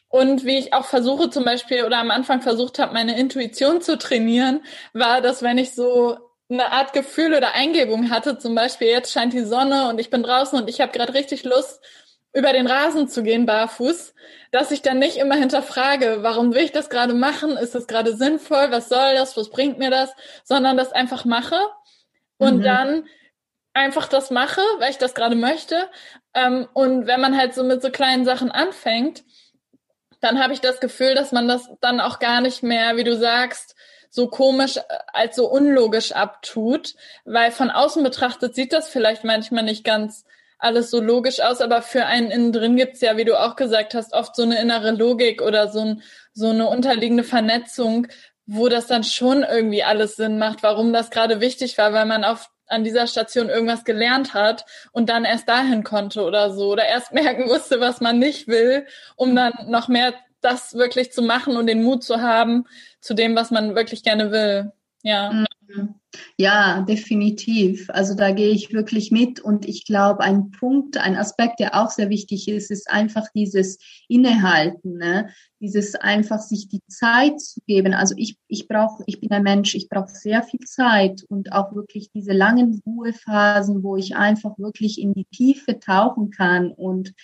Und 0.09 0.45
wie 0.45 0.59
ich 0.59 0.75
auch 0.75 0.85
versuche 0.85 1.31
zum 1.31 1.45
Beispiel 1.45 1.85
oder 1.85 1.99
am 1.99 2.11
Anfang 2.11 2.43
versucht 2.43 2.79
habe, 2.79 2.93
meine 2.93 3.19
Intuition 3.19 3.81
zu 3.81 3.99
trainieren, 3.99 4.63
war, 4.93 5.21
dass 5.23 5.43
wenn 5.43 5.59
ich 5.59 5.75
so 5.75 6.19
eine 6.51 6.73
Art 6.73 6.93
Gefühl 6.93 7.35
oder 7.35 7.55
Eingebung 7.55 8.11
hatte, 8.11 8.39
zum 8.39 8.55
Beispiel 8.55 8.89
jetzt 8.89 9.13
scheint 9.13 9.33
die 9.33 9.45
Sonne 9.45 9.89
und 9.89 9.99
ich 9.99 10.11
bin 10.11 10.23
draußen 10.23 10.59
und 10.59 10.69
ich 10.69 10.81
habe 10.81 10.93
gerade 10.93 11.15
richtig 11.15 11.45
Lust, 11.45 11.81
über 12.35 12.53
den 12.53 12.67
Rasen 12.67 13.09
zu 13.09 13.23
gehen 13.23 13.47
barfuß, 13.47 14.13
dass 14.51 14.73
ich 14.73 14.83
dann 14.83 14.99
nicht 14.99 15.17
immer 15.17 15.37
hinterfrage, 15.37 16.19
warum 16.23 16.53
will 16.53 16.65
ich 16.65 16.73
das 16.73 16.91
gerade 16.91 17.15
machen? 17.15 17.57
Ist 17.57 17.77
das 17.77 17.87
gerade 17.87 18.17
sinnvoll? 18.17 18.71
Was 18.71 18.89
soll 18.89 19.15
das? 19.15 19.37
Was 19.37 19.51
bringt 19.51 19.79
mir 19.79 19.91
das? 19.91 20.13
Sondern 20.43 20.77
das 20.77 20.93
einfach 20.93 21.25
mache 21.25 21.59
und 22.37 22.59
mhm. 22.59 22.63
dann 22.63 23.09
einfach 23.73 24.09
das 24.09 24.31
mache, 24.31 24.61
weil 24.79 24.91
ich 24.91 24.99
das 24.99 25.15
gerade 25.15 25.37
möchte. 25.37 25.89
Ähm, 26.35 26.69
und 26.75 27.07
wenn 27.07 27.21
man 27.21 27.37
halt 27.37 27.55
so 27.55 27.63
mit 27.63 27.83
so 27.83 27.91
kleinen 27.91 28.25
Sachen 28.25 28.51
anfängt, 28.51 29.23
dann 30.21 30.43
habe 30.43 30.55
ich 30.55 30.61
das 30.61 30.81
Gefühl, 30.81 31.15
dass 31.15 31.33
man 31.33 31.47
das 31.47 31.69
dann 31.81 32.01
auch 32.01 32.19
gar 32.19 32.41
nicht 32.41 32.63
mehr, 32.63 32.97
wie 32.97 33.05
du 33.05 33.17
sagst, 33.17 33.74
so 34.15 34.29
komisch 34.29 34.77
äh, 34.77 34.83
als 35.13 35.35
so 35.35 35.51
unlogisch 35.51 36.13
abtut, 36.13 36.95
weil 37.25 37.51
von 37.51 37.71
außen 37.71 38.03
betrachtet 38.05 38.55
sieht 38.55 38.73
das 38.73 38.89
vielleicht 38.89 39.25
manchmal 39.25 39.65
nicht 39.65 39.83
ganz 39.85 40.25
alles 40.59 40.91
so 40.91 41.01
logisch 41.01 41.41
aus, 41.41 41.61
aber 41.61 41.83
für 41.83 42.07
einen 42.07 42.31
innen 42.31 42.53
drin 42.53 42.77
gibt's 42.77 43.01
ja, 43.01 43.17
wie 43.17 43.25
du 43.25 43.39
auch 43.39 43.57
gesagt 43.57 43.93
hast, 43.95 44.13
oft 44.13 44.37
so 44.37 44.45
eine 44.45 44.61
innere 44.61 44.93
Logik 44.93 45.43
oder 45.43 45.69
so, 45.69 45.81
ein, 45.81 46.03
so 46.33 46.51
eine 46.51 46.69
unterliegende 46.69 47.25
Vernetzung, 47.25 48.07
wo 48.47 48.69
das 48.69 48.87
dann 48.87 49.03
schon 49.03 49.43
irgendwie 49.43 49.83
alles 49.83 50.15
Sinn 50.15 50.39
macht, 50.39 50.63
warum 50.63 50.93
das 50.93 51.11
gerade 51.11 51.41
wichtig 51.41 51.77
war, 51.77 51.93
weil 51.93 52.07
man 52.07 52.23
auf 52.25 52.51
an 52.67 52.85
dieser 52.85 53.09
Station 53.09 53.49
irgendwas 53.49 53.85
gelernt 53.85 54.33
hat 54.33 54.65
und 54.93 55.09
dann 55.11 55.25
erst 55.25 55.49
dahin 55.49 55.83
konnte 55.83 56.23
oder 56.23 56.51
so 56.51 56.71
oder 56.71 56.87
erst 56.87 57.13
merken 57.13 57.47
musste, 57.47 57.81
was 57.81 58.01
man 58.01 58.21
nicht 58.21 58.47
will, 58.47 58.87
um 59.17 59.35
dann 59.35 59.53
noch 59.67 59.89
mehr 59.89 60.15
das 60.45 60.75
wirklich 60.75 61.13
zu 61.13 61.23
machen 61.23 61.57
und 61.57 61.67
den 61.67 61.83
Mut 61.83 62.03
zu 62.05 62.21
haben 62.21 62.65
zu 63.01 63.15
dem, 63.15 63.35
was 63.35 63.51
man 63.51 63.75
wirklich 63.75 64.03
gerne 64.03 64.31
will. 64.31 64.73
Ja. 65.03 65.33
Mhm. 65.33 65.95
Ja, 66.37 66.83
definitiv. 66.83 67.91
Also 67.91 68.15
da 68.15 68.31
gehe 68.31 68.51
ich 68.51 68.73
wirklich 68.73 69.11
mit 69.11 69.41
und 69.41 69.67
ich 69.67 69.85
glaube, 69.85 70.21
ein 70.21 70.51
Punkt, 70.51 70.97
ein 70.97 71.17
Aspekt, 71.17 71.59
der 71.61 71.75
auch 71.75 71.91
sehr 71.91 72.11
wichtig 72.11 72.49
ist, 72.49 72.71
ist 72.71 72.91
einfach 72.91 73.27
dieses 73.35 73.79
Innehalten, 74.09 74.99
ne? 74.99 75.31
dieses 75.61 75.95
einfach 75.95 76.41
sich 76.41 76.69
die 76.69 76.83
Zeit 76.89 77.41
zu 77.41 77.61
geben. 77.67 77.95
Also 77.95 78.15
ich, 78.17 78.39
ich 78.49 78.69
brauche, 78.69 79.03
ich 79.07 79.21
bin 79.21 79.31
ein 79.33 79.43
Mensch, 79.43 79.75
ich 79.75 79.89
brauche 79.89 80.09
sehr 80.09 80.43
viel 80.43 80.61
Zeit 80.61 81.25
und 81.29 81.53
auch 81.53 81.75
wirklich 81.75 82.11
diese 82.13 82.33
langen 82.33 82.81
Ruhephasen, 82.87 83.83
wo 83.83 83.97
ich 83.97 84.17
einfach 84.17 84.59
wirklich 84.59 85.01
in 85.01 85.15
die 85.15 85.27
Tiefe 85.27 85.81
tauchen 85.81 86.31
kann 86.31 86.71
und 86.71 87.15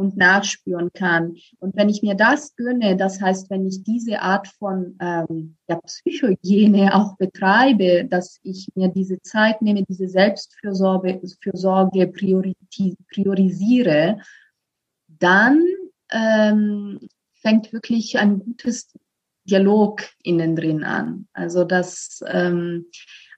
und 0.00 0.16
nachspüren 0.16 0.90
kann. 0.94 1.36
Und 1.58 1.76
wenn 1.76 1.90
ich 1.90 2.02
mir 2.02 2.14
das 2.14 2.56
gönne, 2.56 2.96
das 2.96 3.20
heißt, 3.20 3.50
wenn 3.50 3.66
ich 3.66 3.84
diese 3.84 4.22
Art 4.22 4.48
von 4.48 4.96
ähm, 4.98 5.56
ja, 5.68 5.76
Psychohygiene 5.76 6.94
auch 6.94 7.16
betreibe, 7.18 8.06
dass 8.06 8.40
ich 8.42 8.68
mir 8.74 8.88
diese 8.88 9.20
Zeit 9.20 9.60
nehme, 9.60 9.84
diese 9.84 10.08
Selbstfürsorge 10.08 11.20
Fürsorge 11.42 12.06
priorisiere, 13.10 14.18
dann 15.06 15.62
ähm, 16.10 16.98
fängt 17.34 17.72
wirklich 17.74 18.18
ein 18.18 18.38
gutes 18.38 18.92
Dialog 19.44 20.02
innen 20.22 20.56
drin 20.56 20.82
an. 20.82 21.28
Also 21.34 21.64
das 21.64 22.24
ähm, 22.26 22.86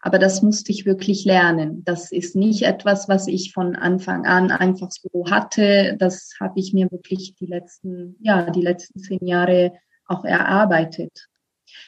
aber 0.05 0.19
das 0.19 0.43
musste 0.43 0.73
ich 0.73 0.85
wirklich 0.85 1.25
lernen. 1.25 1.85
Das 1.85 2.11
ist 2.11 2.35
nicht 2.35 2.63
etwas, 2.63 3.09
was 3.09 3.29
ich 3.29 3.53
von 3.53 3.77
Anfang 3.77 4.27
an 4.27 4.51
einfach 4.51 4.91
so 4.91 5.31
hatte. 5.31 5.97
Das 5.97 6.33
habe 6.41 6.59
ich 6.59 6.75
mir 6.75 6.91
wirklich 6.91 7.37
die 7.37 7.47
letzten, 7.47 8.17
ja, 8.21 8.51
die 8.51 8.63
letzten 8.63 8.99
zehn 8.99 9.25
Jahre 9.25 9.73
auch 10.07 10.25
erarbeitet. 10.25 11.29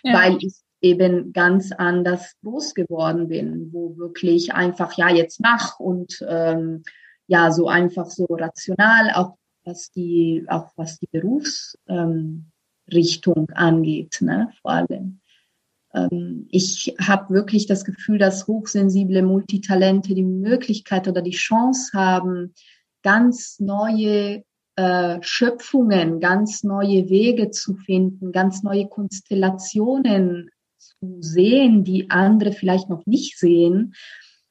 Ja. 0.05 0.14
Weil 0.14 0.38
ich 0.40 0.55
eben 0.81 1.33
ganz 1.33 1.72
anders 1.72 2.37
groß 2.44 2.74
geworden 2.74 3.27
bin, 3.29 3.72
wo 3.72 3.96
wirklich 3.96 4.55
einfach, 4.55 4.96
ja, 4.96 5.11
jetzt 5.11 5.40
mach 5.40 5.81
und 5.81 6.24
ähm, 6.29 6.85
ja, 7.27 7.50
so 7.50 7.66
einfach 7.68 8.07
so 8.11 8.27
rational, 8.27 9.11
auch 9.14 9.37
was 9.64 9.90
die, 9.90 10.44
auch 10.46 10.70
was 10.77 11.00
die 11.00 11.09
Berufsrichtung 11.11 12.46
ähm, 13.48 13.55
angeht, 13.55 14.18
ne, 14.20 14.50
vor 14.62 14.70
allem. 14.70 15.20
Ähm, 15.94 16.48
ich 16.50 16.94
habe 17.00 17.33
wirklich 17.33 17.66
das 17.66 17.85
Gefühl, 17.85 18.18
dass 18.18 18.46
hochsensible 18.46 19.22
Multitalente 19.22 20.14
die 20.14 20.24
Möglichkeit 20.24 21.09
oder 21.09 21.22
die 21.22 21.30
Chance 21.30 21.96
haben, 21.96 22.54
ganz 23.02 23.61
neue 23.61 24.44
äh, 24.76 25.18
Schöpfungen, 25.20 26.20
ganz 26.20 26.64
neue 26.64 27.09
Wege 27.09 27.50
zu 27.50 27.74
finden, 27.74 28.33
ganz 28.33 28.62
neue 28.62 28.88
Konstellationen 28.88 30.50
zu 30.78 31.18
sehen, 31.20 31.85
die 31.85 32.11
andere 32.11 32.52
vielleicht 32.52 32.88
noch 32.88 33.07
nicht 33.07 33.38
sehen. 33.38 33.94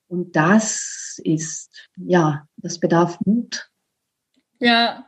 Und 0.08 0.36
das 0.36 1.20
ist, 1.24 1.90
ja, 1.98 2.48
das 2.58 2.80
bedarf 2.80 3.20
Mut. 3.26 3.70
Ja, 4.60 5.08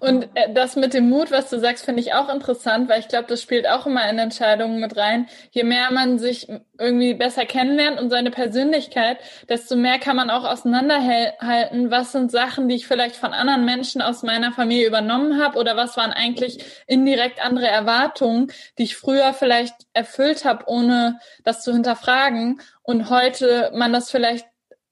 und 0.00 0.28
äh, 0.34 0.52
das 0.52 0.76
mit 0.76 0.94
dem 0.94 1.08
Mut, 1.08 1.30
was 1.30 1.50
du 1.50 1.58
sagst, 1.58 1.84
finde 1.84 2.00
ich 2.00 2.14
auch 2.14 2.28
interessant, 2.28 2.88
weil 2.88 3.00
ich 3.00 3.08
glaube, 3.08 3.26
das 3.28 3.42
spielt 3.42 3.68
auch 3.68 3.86
immer 3.86 4.08
in 4.08 4.18
Entscheidungen 4.18 4.80
mit 4.80 4.96
rein. 4.96 5.28
Je 5.50 5.64
mehr 5.64 5.90
man 5.92 6.18
sich 6.18 6.48
irgendwie 6.78 7.14
besser 7.14 7.44
kennenlernt 7.44 8.00
und 8.00 8.10
seine 8.10 8.30
Persönlichkeit, 8.30 9.18
desto 9.48 9.76
mehr 9.76 9.98
kann 9.98 10.16
man 10.16 10.30
auch 10.30 10.44
auseinanderhalten, 10.44 11.90
was 11.90 12.12
sind 12.12 12.30
Sachen, 12.30 12.68
die 12.68 12.76
ich 12.76 12.86
vielleicht 12.86 13.16
von 13.16 13.32
anderen 13.32 13.64
Menschen 13.64 14.02
aus 14.02 14.22
meiner 14.22 14.52
Familie 14.52 14.86
übernommen 14.86 15.42
habe 15.42 15.58
oder 15.58 15.76
was 15.76 15.96
waren 15.96 16.12
eigentlich 16.12 16.64
indirekt 16.86 17.44
andere 17.44 17.68
Erwartungen, 17.68 18.52
die 18.78 18.84
ich 18.84 18.96
früher 18.96 19.32
vielleicht 19.32 19.74
erfüllt 19.92 20.44
habe, 20.44 20.64
ohne 20.66 21.18
das 21.44 21.62
zu 21.62 21.72
hinterfragen 21.72 22.60
und 22.82 23.10
heute 23.10 23.70
man 23.74 23.92
das 23.92 24.10
vielleicht 24.10 24.46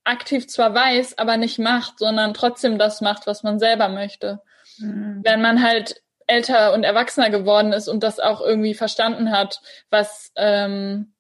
aktiv 0.05 0.49
zwar 0.49 0.75
weiß, 0.75 1.19
aber 1.19 1.37
nicht 1.37 1.59
macht, 1.59 1.99
sondern 1.99 2.35
trotzdem 2.35 2.79
das 2.79 3.01
macht, 3.01 3.27
was 3.27 3.43
man 3.43 3.59
selber 3.59 3.89
möchte. 3.89 4.41
Mhm. 4.79 5.21
Wenn 5.23 5.43
man 5.43 5.63
halt 5.63 6.03
älter 6.27 6.73
und 6.73 6.85
erwachsener 6.85 7.31
geworden 7.31 7.73
ist 7.73 7.89
und 7.89 8.03
das 8.03 8.21
auch 8.21 8.41
irgendwie 8.41 8.75
verstanden 8.75 9.31
hat, 9.31 9.61
was 9.91 10.33
ähm, 10.37 11.13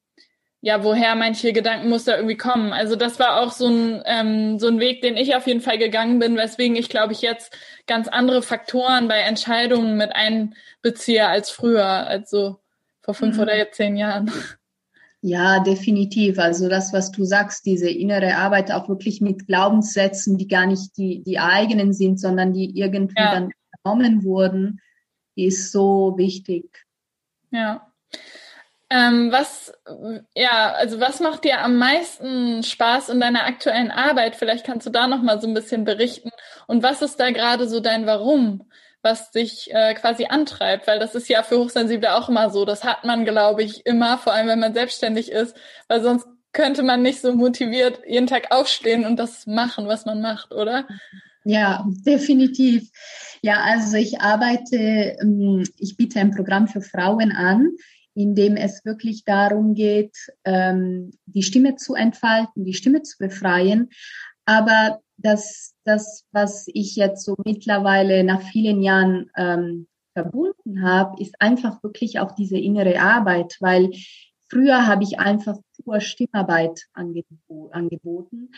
ja, 0.65 0.85
woher 0.85 1.17
manche 1.17 1.53
Gedankenmuster 1.53 2.17
irgendwie 2.17 2.37
kommen. 2.37 2.73
Also 2.73 2.95
das 2.95 3.19
war 3.19 3.41
auch 3.41 3.51
so 3.51 3.67
ein, 3.67 4.03
ähm, 4.07 4.61
so 4.61 4.69
ein 4.69 4.79
Weg, 4.79 5.03
den 5.03 5.17
ich 5.17 5.35
auf 5.35 5.49
jeden 5.49 5.61
Fall 5.61 5.77
gegangen 5.77 6.21
bin, 6.21 6.37
weswegen 6.37 6.77
ich, 6.77 6.88
glaube 6.88 7.12
ich, 7.12 7.21
jetzt 7.21 7.53
ganz 7.88 8.07
andere 8.07 8.43
Faktoren 8.43 9.09
bei 9.09 9.19
Entscheidungen 9.19 9.97
mit 9.97 10.12
einbeziehe 10.15 11.27
als 11.27 11.51
früher, 11.51 11.85
also 11.85 12.61
vor 13.01 13.15
fünf 13.15 13.37
mhm. 13.37 13.43
oder 13.43 13.73
zehn 13.73 13.97
Jahren. 13.97 14.31
Ja, 15.24 15.61
definitiv. 15.61 16.40
Also 16.40 16.68
das, 16.68 16.92
was 16.92 17.12
du 17.12 17.24
sagst, 17.24 17.64
diese 17.64 17.88
innere 17.88 18.37
Arbeit 18.37 18.72
auch 18.72 18.88
wirklich 18.88 19.20
mit 19.20 19.46
Glaubenssätzen, 19.46 20.37
die 20.37 20.48
gar 20.48 20.66
nicht 20.66 20.96
die, 20.96 21.22
die 21.22 21.38
eigenen 21.38 21.92
sind, 21.92 22.18
sondern 22.18 22.52
die 22.52 22.76
irgendwie 22.76 23.14
ja. 23.16 23.32
dann 23.32 23.50
genommen 23.85 24.24
wurden, 24.24 24.80
ist 25.37 25.70
so 25.70 26.14
wichtig. 26.16 26.85
Ja. 27.52 27.87
Ähm, 28.90 29.30
was, 29.30 29.72
ja, 30.35 30.72
also 30.72 30.98
was 30.98 31.20
macht 31.20 31.44
dir 31.44 31.61
am 31.61 31.76
meisten 31.76 32.64
Spaß 32.64 33.08
in 33.08 33.20
deiner 33.20 33.46
aktuellen 33.46 33.92
Arbeit? 33.92 34.35
Vielleicht 34.35 34.66
kannst 34.66 34.87
du 34.88 34.90
da 34.90 35.06
noch 35.06 35.22
mal 35.22 35.40
so 35.40 35.46
ein 35.46 35.54
bisschen 35.54 35.85
berichten. 35.85 36.30
Und 36.66 36.82
was 36.82 37.00
ist 37.00 37.20
da 37.20 37.30
gerade 37.30 37.68
so 37.68 37.78
dein 37.78 38.06
Warum? 38.06 38.68
Was 39.03 39.31
dich 39.31 39.69
äh, 39.73 39.95
quasi 39.95 40.27
antreibt, 40.27 40.87
weil 40.87 40.99
das 40.99 41.15
ist 41.15 41.29
ja 41.29 41.43
für 41.43 41.59
Hochsensible 41.59 42.15
auch 42.15 42.29
immer 42.29 42.51
so. 42.51 42.65
Das 42.65 42.85
hat 42.85 43.05
man, 43.05 43.25
glaube 43.25 43.62
ich, 43.62 43.85
immer, 43.85 44.19
vor 44.19 44.33
allem 44.33 44.49
wenn 44.49 44.61
man 44.61 44.75
selbstständig 44.75 45.31
ist, 45.31 45.57
weil 45.88 46.03
sonst 46.03 46.27
könnte 46.53 46.83
man 46.83 47.03
nicht 47.03 47.21
so 47.21 47.35
motiviert 47.35 48.01
jeden 48.07 48.27
Tag 48.27 48.49
aufstehen 48.51 49.05
und 49.05 49.17
das 49.17 49.47
machen, 49.47 49.87
was 49.87 50.05
man 50.05 50.21
macht, 50.21 50.53
oder? 50.53 50.87
Ja, 51.45 51.85
definitiv. 52.07 52.91
Ja, 53.43 53.62
also 53.62 53.97
ich 53.97 54.21
arbeite, 54.21 55.17
ähm, 55.21 55.65
ich 55.79 55.97
biete 55.97 56.21
ein 56.21 56.31
Programm 56.31 56.69
für 56.69 56.83
Frauen 56.83 57.33
an, 57.33 57.73
in 58.15 58.35
dem 58.35 58.57
es 58.57 58.85
wirklich 58.85 59.25
darum 59.25 59.75
geht, 59.75 60.17
ähm, 60.45 61.11
die 61.27 61.43
Stimme 61.43 61.77
zu 61.77 61.95
entfalten, 61.95 62.65
die 62.65 62.75
Stimme 62.75 63.03
zu 63.03 63.17
befreien. 63.19 63.88
Aber 64.45 65.01
das, 65.17 65.71
das, 65.85 66.25
was 66.33 66.66
ich 66.73 66.97
jetzt 66.97 67.25
so 67.25 67.37
mittlerweile 67.45 68.25
nach 68.25 68.42
vielen 68.42 68.83
Jahren 68.83 69.31
ähm, 69.37 69.87
verbunden 70.14 70.83
habe, 70.83 71.21
ist 71.21 71.40
einfach 71.40 71.83
wirklich 71.83 72.18
auch 72.18 72.33
diese 72.33 72.59
innere 72.59 73.01
Arbeit, 73.01 73.57
weil 73.61 73.90
früher 74.49 74.87
habe 74.87 75.05
ich 75.05 75.18
einfach 75.18 75.59
pur 75.83 76.01
Stimmarbeit 76.01 76.87
angeboten, 76.92 78.51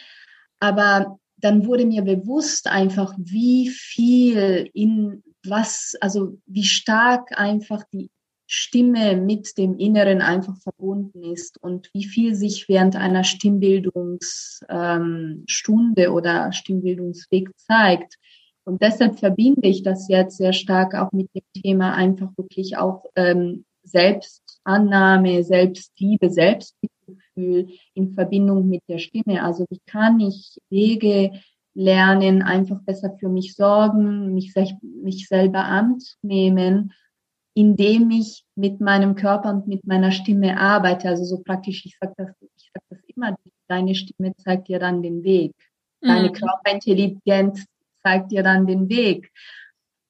aber 0.60 1.18
dann 1.36 1.66
wurde 1.66 1.86
mir 1.86 2.02
bewusst 2.02 2.68
einfach, 2.68 3.14
wie 3.18 3.68
viel 3.68 4.70
in 4.72 5.22
was, 5.44 5.94
also 6.00 6.38
wie 6.46 6.64
stark 6.64 7.38
einfach 7.38 7.84
die 7.92 8.10
Stimme 8.46 9.16
mit 9.16 9.56
dem 9.56 9.78
Inneren 9.78 10.20
einfach 10.20 10.56
verbunden 10.58 11.24
ist 11.24 11.62
und 11.62 11.88
wie 11.94 12.04
viel 12.04 12.34
sich 12.34 12.68
während 12.68 12.96
einer 12.96 13.24
Stimmbildungsstunde 13.24 16.02
ähm, 16.02 16.12
oder 16.12 16.52
Stimmbildungsweg 16.52 17.50
zeigt. 17.56 18.18
Und 18.64 18.82
deshalb 18.82 19.18
verbinde 19.18 19.68
ich 19.68 19.82
das 19.82 20.08
jetzt 20.08 20.36
sehr 20.36 20.52
stark 20.52 20.94
auch 20.94 21.12
mit 21.12 21.30
dem 21.34 21.62
Thema 21.62 21.94
einfach 21.94 22.30
wirklich 22.36 22.76
auch 22.76 23.04
ähm, 23.16 23.64
Selbstannahme, 23.82 25.42
Selbstliebe, 25.42 26.30
Selbstgefühl 26.30 27.68
in 27.94 28.12
Verbindung 28.12 28.68
mit 28.68 28.82
der 28.88 28.98
Stimme. 28.98 29.42
Also 29.42 29.64
wie 29.70 29.80
kann 29.86 30.20
ich 30.20 30.58
Wege 30.70 31.32
lernen, 31.74 32.42
einfach 32.42 32.80
besser 32.82 33.16
für 33.18 33.28
mich 33.28 33.54
sorgen, 33.54 34.32
mich, 34.32 34.54
mich 34.82 35.28
selber 35.28 35.64
anzunehmen 35.64 36.92
indem 37.54 38.10
ich 38.10 38.44
mit 38.56 38.80
meinem 38.80 39.14
Körper 39.14 39.50
und 39.50 39.68
mit 39.68 39.86
meiner 39.86 40.10
Stimme 40.10 40.58
arbeite. 40.58 41.08
Also 41.08 41.24
so 41.24 41.42
praktisch, 41.42 41.86
ich 41.86 41.96
sage 42.00 42.14
das, 42.16 42.30
ich 42.56 42.70
sag 42.74 42.82
das 42.90 42.98
immer, 43.06 43.36
deine 43.68 43.94
Stimme 43.94 44.34
zeigt 44.36 44.68
dir 44.68 44.80
dann 44.80 45.02
den 45.02 45.22
Weg. 45.22 45.52
Deine 46.00 46.28
mhm. 46.28 46.32
Körperintelligenz 46.32 47.64
zeigt 48.02 48.32
dir 48.32 48.42
dann 48.42 48.66
den 48.66 48.88
Weg. 48.88 49.30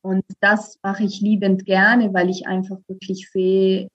Und 0.01 0.25
das 0.41 0.79
mache 0.83 1.05
ich 1.05 1.21
liebend 1.21 1.65
gerne, 1.67 2.13
weil 2.13 2.31
ich 2.31 2.47
einfach 2.47 2.79
wirklich 2.89 3.31
sehe, 3.31 3.89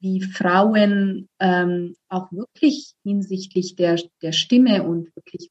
wie 0.00 0.20
Frauen 0.20 1.28
ähm, 1.40 1.96
auch 2.08 2.30
wirklich 2.30 2.92
hinsichtlich 3.02 3.76
der, 3.76 4.00
der 4.22 4.32
Stimme 4.32 4.82
und 4.82 5.14
wirklich 5.16 5.50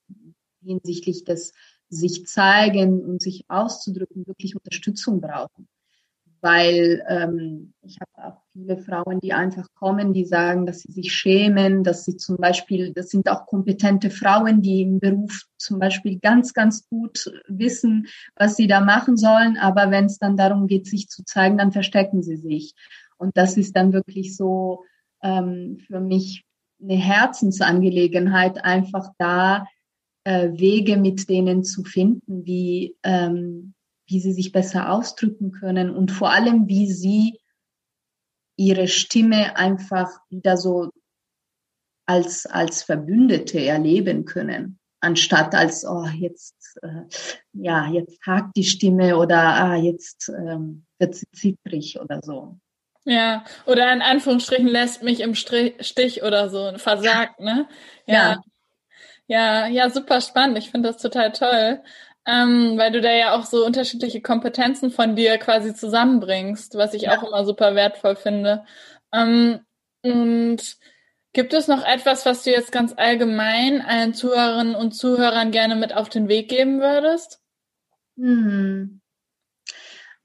hinsichtlich 0.63 1.23
des 1.23 1.53
sich 1.89 2.25
zeigen 2.25 3.03
und 3.03 3.21
sich 3.21 3.43
auszudrücken, 3.49 4.25
wirklich 4.25 4.55
Unterstützung 4.55 5.21
brauchen 5.21 5.67
weil 6.43 7.01
ähm, 7.07 7.73
ich 7.83 7.97
habe 8.01 8.27
auch 8.27 8.41
viele 8.51 8.77
Frauen, 8.77 9.21
die 9.21 9.31
einfach 9.31 9.65
kommen, 9.75 10.11
die 10.11 10.25
sagen, 10.25 10.65
dass 10.65 10.81
sie 10.81 10.91
sich 10.91 11.13
schämen, 11.13 11.85
dass 11.85 12.03
sie 12.03 12.17
zum 12.17 12.35
Beispiel, 12.35 12.91
das 12.93 13.09
sind 13.09 13.29
auch 13.29 13.45
kompetente 13.45 14.09
Frauen, 14.09 14.61
die 14.61 14.81
im 14.81 14.99
Beruf 14.99 15.43
zum 15.57 15.79
Beispiel 15.79 16.19
ganz, 16.19 16.53
ganz 16.53 16.87
gut 16.89 17.31
wissen, 17.47 18.07
was 18.35 18.57
sie 18.57 18.67
da 18.67 18.81
machen 18.81 19.15
sollen, 19.15 19.57
aber 19.57 19.89
wenn 19.89 20.05
es 20.05 20.19
dann 20.19 20.35
darum 20.35 20.67
geht, 20.67 20.85
sich 20.85 21.07
zu 21.07 21.23
zeigen, 21.23 21.57
dann 21.57 21.71
verstecken 21.71 22.21
sie 22.21 22.35
sich. 22.35 22.73
Und 23.17 23.37
das 23.37 23.55
ist 23.55 23.77
dann 23.77 23.93
wirklich 23.93 24.35
so 24.35 24.83
ähm, 25.21 25.77
für 25.87 26.01
mich 26.01 26.43
eine 26.81 26.95
Herzensangelegenheit, 26.95 28.65
einfach 28.65 29.11
da 29.17 29.65
äh, 30.25 30.49
Wege 30.51 30.97
mit 30.97 31.29
denen 31.29 31.63
zu 31.63 31.85
finden, 31.85 32.45
wie 32.45 32.97
ähm, 33.03 33.72
wie 34.07 34.19
sie 34.19 34.33
sich 34.33 34.51
besser 34.51 34.91
ausdrücken 34.91 35.51
können 35.51 35.89
und 35.89 36.11
vor 36.11 36.31
allem, 36.31 36.67
wie 36.67 36.91
sie 36.91 37.39
ihre 38.55 38.87
Stimme 38.87 39.57
einfach 39.57 40.09
wieder 40.29 40.57
so 40.57 40.89
als, 42.05 42.45
als 42.45 42.83
Verbündete 42.83 43.59
erleben 43.65 44.25
können, 44.25 44.79
anstatt 44.99 45.55
als, 45.55 45.85
oh, 45.85 46.05
jetzt, 46.05 46.77
äh, 46.81 47.03
ja, 47.53 47.87
jetzt 47.87 48.19
hakt 48.25 48.55
die 48.55 48.63
Stimme 48.63 49.17
oder 49.17 49.37
ah, 49.37 49.75
jetzt 49.75 50.29
ähm, 50.29 50.85
wird 50.99 51.15
sie 51.15 51.27
zittrig 51.33 51.99
oder 51.99 52.19
so. 52.21 52.57
Ja, 53.05 53.43
oder 53.65 53.91
in 53.91 54.01
Anführungsstrichen 54.01 54.67
lässt 54.67 55.03
mich 55.03 55.19
im 55.19 55.35
Stich 55.35 56.23
oder 56.23 56.49
so, 56.49 56.71
versagt, 56.77 57.39
ne? 57.39 57.67
Ja. 58.05 58.41
Ja, 59.27 59.65
ja, 59.65 59.67
ja 59.67 59.89
super 59.89 60.21
spannend. 60.21 60.57
Ich 60.57 60.71
finde 60.71 60.89
das 60.89 61.01
total 61.01 61.31
toll 61.33 61.83
ähm, 62.25 62.77
weil 62.77 62.91
du 62.91 63.01
da 63.01 63.11
ja 63.11 63.35
auch 63.35 63.45
so 63.45 63.65
unterschiedliche 63.65 64.21
Kompetenzen 64.21 64.91
von 64.91 65.15
dir 65.15 65.37
quasi 65.37 65.73
zusammenbringst, 65.73 66.75
was 66.75 66.93
ich 66.93 67.03
ja. 67.03 67.17
auch 67.17 67.23
immer 67.23 67.45
super 67.45 67.75
wertvoll 67.75 68.15
finde. 68.15 68.65
Ähm, 69.11 69.59
und 70.03 70.77
gibt 71.33 71.53
es 71.53 71.67
noch 71.67 71.85
etwas, 71.85 72.25
was 72.25 72.43
du 72.43 72.51
jetzt 72.51 72.71
ganz 72.71 72.93
allgemein 72.95 73.81
allen 73.81 74.13
Zuhörerinnen 74.13 74.75
und 74.75 74.93
Zuhörern 74.93 75.51
gerne 75.51 75.75
mit 75.75 75.93
auf 75.93 76.09
den 76.09 76.27
Weg 76.29 76.49
geben 76.49 76.79
würdest? 76.79 77.41
Hm. 78.17 79.01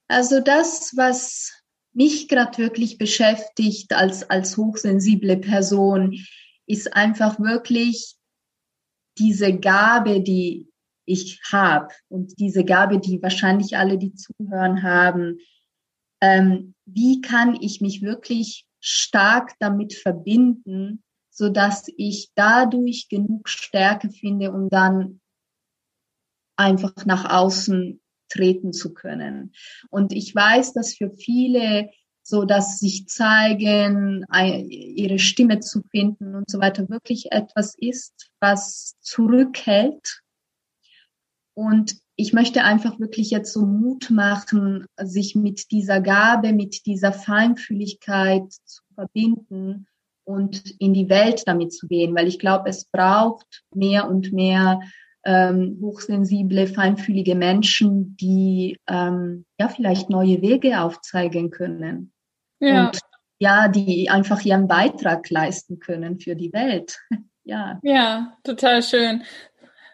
Also 0.07 0.41
das, 0.41 0.97
was 0.97 1.53
mich 1.93 2.29
gerade 2.29 2.59
wirklich 2.59 2.99
beschäftigt 2.99 3.93
als, 3.93 4.29
als 4.31 4.57
hochsensible 4.57 5.39
Person, 5.39 6.25
ist 6.67 6.95
einfach 6.95 7.41
wirklich 7.41 8.15
diese 9.19 9.59
Gabe, 9.59 10.21
die 10.21 10.67
ich 11.09 11.40
habe 11.51 11.88
und 12.09 12.38
diese 12.38 12.64
Gabe, 12.64 12.99
die 12.99 13.23
wahrscheinlich 13.23 13.77
alle, 13.77 13.99
die 13.99 14.14
zuhören, 14.14 14.83
haben, 14.83 15.38
ähm, 16.21 16.75
wie 16.85 17.21
kann 17.21 17.57
ich 17.61 17.81
mich 17.81 18.03
wirklich 18.03 18.66
stark 18.81 19.55
damit 19.59 19.94
verbinden, 19.94 21.03
so 21.31 21.49
dass 21.49 21.87
ich 21.97 22.31
dadurch 22.35 23.09
genug 23.09 23.49
Stärke 23.49 24.11
finde, 24.11 24.53
um 24.53 24.68
dann 24.68 25.21
einfach 26.57 27.07
nach 27.07 27.31
außen 27.31 28.01
treten 28.29 28.73
zu 28.73 28.92
können. 28.92 29.53
Und 29.90 30.12
ich 30.12 30.35
weiß, 30.35 30.73
dass 30.75 30.94
für 30.94 31.11
viele 31.11 31.90
so 32.29 32.44
dass 32.44 32.79
sich 32.79 33.09
zeigen, 33.09 34.27
ihre 34.68 35.18
Stimme 35.18 35.61
zu 35.61 35.83
finden 35.90 36.35
und 36.35 36.51
so 36.51 36.61
weiter 36.61 36.87
wirklich 36.90 37.33
etwas 37.33 37.75
ist, 37.79 38.29
was 38.38 38.97
zurückhält 39.01 40.21
und 41.59 41.97
ich 42.14 42.33
möchte 42.33 42.62
einfach 42.62 43.01
wirklich 43.01 43.33
jetzt 43.33 43.53
so 43.53 43.66
Mut 43.66 44.11
machen, 44.11 44.87
sich 44.97 45.35
mit 45.35 45.73
dieser 45.73 46.01
Gabe, 46.01 46.53
mit 46.53 46.87
dieser 46.87 47.12
Feinfühligkeit 47.12 48.44
zu 48.64 48.83
verbinden 48.94 49.88
und 50.23 50.62
in 50.79 50.94
die 50.94 51.09
Welt 51.09 51.42
damit 51.47 51.73
zu 51.73 51.88
gehen, 51.88 52.14
weil 52.14 52.29
ich 52.29 52.38
glaube, 52.38 52.68
es 52.68 52.85
braucht 52.85 53.64
mehr 53.75 54.09
und 54.09 54.33
mehr 54.33 54.79
ähm, 55.25 55.81
hochsensible, 55.83 56.68
feinfühlige 56.68 57.35
Menschen, 57.35 58.16
die 58.16 58.79
ähm, 58.87 59.44
ja 59.59 59.68
vielleicht 59.68 60.11
neue 60.11 60.40
Wege 60.42 60.81
aufzeigen 60.81 61.51
können. 61.51 62.12
Ja. 62.61 62.87
Und 62.87 63.01
ja, 63.40 63.66
die 63.66 64.11
einfach 64.11 64.44
ihren 64.44 64.68
Beitrag 64.68 65.29
leisten 65.29 65.81
können 65.81 66.21
für 66.21 66.37
die 66.37 66.53
Welt. 66.53 67.01
ja. 67.42 67.81
Ja, 67.83 68.38
total 68.44 68.81
schön. 68.85 69.25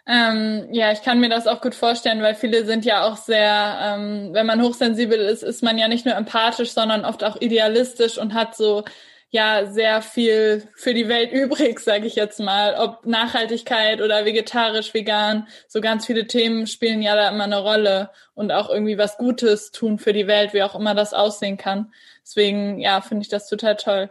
Ähm, 0.07 0.69
ja, 0.71 0.93
ich 0.93 1.01
kann 1.03 1.21
mir 1.21 1.31
das 1.31 1.47
auch 1.47 1.63
gut 1.63 1.75
vorstellen, 1.75 2.21
weil 2.21 2.35
viele 2.35 2.67
sind 2.67 2.85
ja 2.85 3.05
auch 3.05 3.17
sehr, 3.17 3.79
ähm, 3.83 4.31
wenn 4.33 4.47
man 4.47 4.61
hochsensibel 4.63 5.19
ist, 5.19 5.43
ist 5.43 5.63
man 5.63 5.79
ja 5.79 5.89
nicht 5.89 6.05
nur 6.05 6.15
empathisch, 6.15 6.73
sondern 6.73 7.07
oft 7.07 7.25
auch 7.25 7.41
idealistisch 7.41 8.19
und 8.19 8.35
hat 8.35 8.55
so 8.55 8.85
ja 9.31 9.67
sehr 9.67 10.03
viel 10.03 10.69
für 10.77 10.95
die 10.95 11.09
Welt 11.09 11.33
übrig, 11.33 11.81
sage 11.81 12.07
ich 12.07 12.17
jetzt 12.17 12.39
mal. 12.39 12.77
Ob 12.77 13.07
Nachhaltigkeit 13.07 14.03
oder 14.03 14.27
vegetarisch, 14.27 14.93
vegan, 14.93 15.49
so 15.69 15.81
ganz 15.81 16.07
viele 16.07 16.27
Themen 16.27 16.67
spielen 16.67 17.03
ja 17.03 17.17
da 17.17 17.31
immer 17.31 17.45
eine 17.45 17.59
Rolle 17.61 18.11
und 18.35 18.53
auch 18.53 18.69
irgendwie 18.69 18.99
was 18.99 19.17
Gutes 19.17 19.73
tun 19.73 19.99
für 19.99 20.13
die 20.13 20.27
Welt, 20.27 20.53
wie 20.53 20.63
auch 20.63 20.75
immer 20.75 20.95
das 20.95 21.15
aussehen 21.15 21.57
kann. 21.57 21.93
Deswegen, 22.23 22.79
ja, 22.79 23.01
finde 23.01 23.23
ich 23.23 23.29
das 23.29 23.49
total 23.49 23.77
toll. 23.77 24.11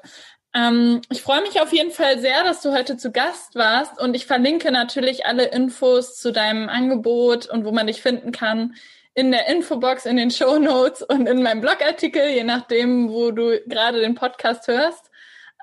Ähm, 0.55 1.01
ich 1.09 1.21
freue 1.21 1.41
mich 1.41 1.59
auf 1.61 1.73
jeden 1.73 1.91
Fall 1.91 2.19
sehr, 2.19 2.43
dass 2.43 2.61
du 2.61 2.71
heute 2.71 2.95
zu 2.97 3.11
Gast 3.11 3.55
warst 3.55 3.99
und 3.99 4.15
ich 4.15 4.27
verlinke 4.27 4.71
natürlich 4.71 5.25
alle 5.25 5.45
Infos 5.45 6.17
zu 6.17 6.31
deinem 6.31 6.69
Angebot 6.69 7.47
und 7.47 7.65
wo 7.65 7.71
man 7.71 7.87
dich 7.87 8.01
finden 8.01 8.31
kann 8.31 8.75
in 9.15 9.31
der 9.31 9.47
Infobox, 9.47 10.05
in 10.05 10.17
den 10.17 10.31
Show 10.31 10.57
Notes 10.59 11.01
und 11.01 11.27
in 11.27 11.43
meinem 11.43 11.61
Blogartikel, 11.61 12.29
je 12.29 12.43
nachdem, 12.43 13.09
wo 13.09 13.31
du 13.31 13.59
gerade 13.67 13.99
den 13.99 14.15
Podcast 14.15 14.67
hörst. 14.67 15.11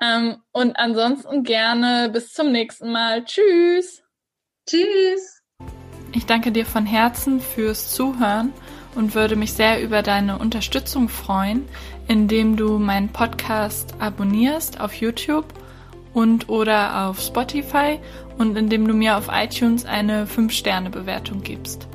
Ähm, 0.01 0.37
und 0.51 0.77
ansonsten 0.77 1.43
gerne 1.43 2.09
bis 2.11 2.33
zum 2.33 2.51
nächsten 2.51 2.91
Mal. 2.91 3.23
Tschüss. 3.23 4.03
Tschüss. 4.67 5.41
Ich 6.13 6.25
danke 6.25 6.51
dir 6.51 6.65
von 6.65 6.85
Herzen 6.85 7.39
fürs 7.39 7.93
Zuhören 7.93 8.53
und 8.95 9.15
würde 9.15 9.35
mich 9.35 9.53
sehr 9.53 9.81
über 9.81 10.01
deine 10.01 10.37
Unterstützung 10.37 11.07
freuen, 11.07 11.67
indem 12.07 12.55
du 12.55 12.77
meinen 12.77 13.09
Podcast 13.09 13.95
abonnierst 13.99 14.79
auf 14.79 14.93
YouTube 14.93 15.45
und 16.13 16.49
oder 16.49 17.07
auf 17.07 17.21
Spotify 17.21 17.99
und 18.37 18.57
indem 18.57 18.87
du 18.87 18.93
mir 18.93 19.17
auf 19.17 19.29
iTunes 19.31 19.85
eine 19.85 20.25
5-Sterne-Bewertung 20.25 21.41
gibst. 21.41 21.87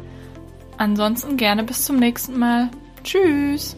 Ansonsten 0.78 1.36
gerne 1.36 1.64
bis 1.64 1.84
zum 1.84 1.96
nächsten 1.96 2.38
Mal. 2.38 2.70
Tschüss! 3.02 3.76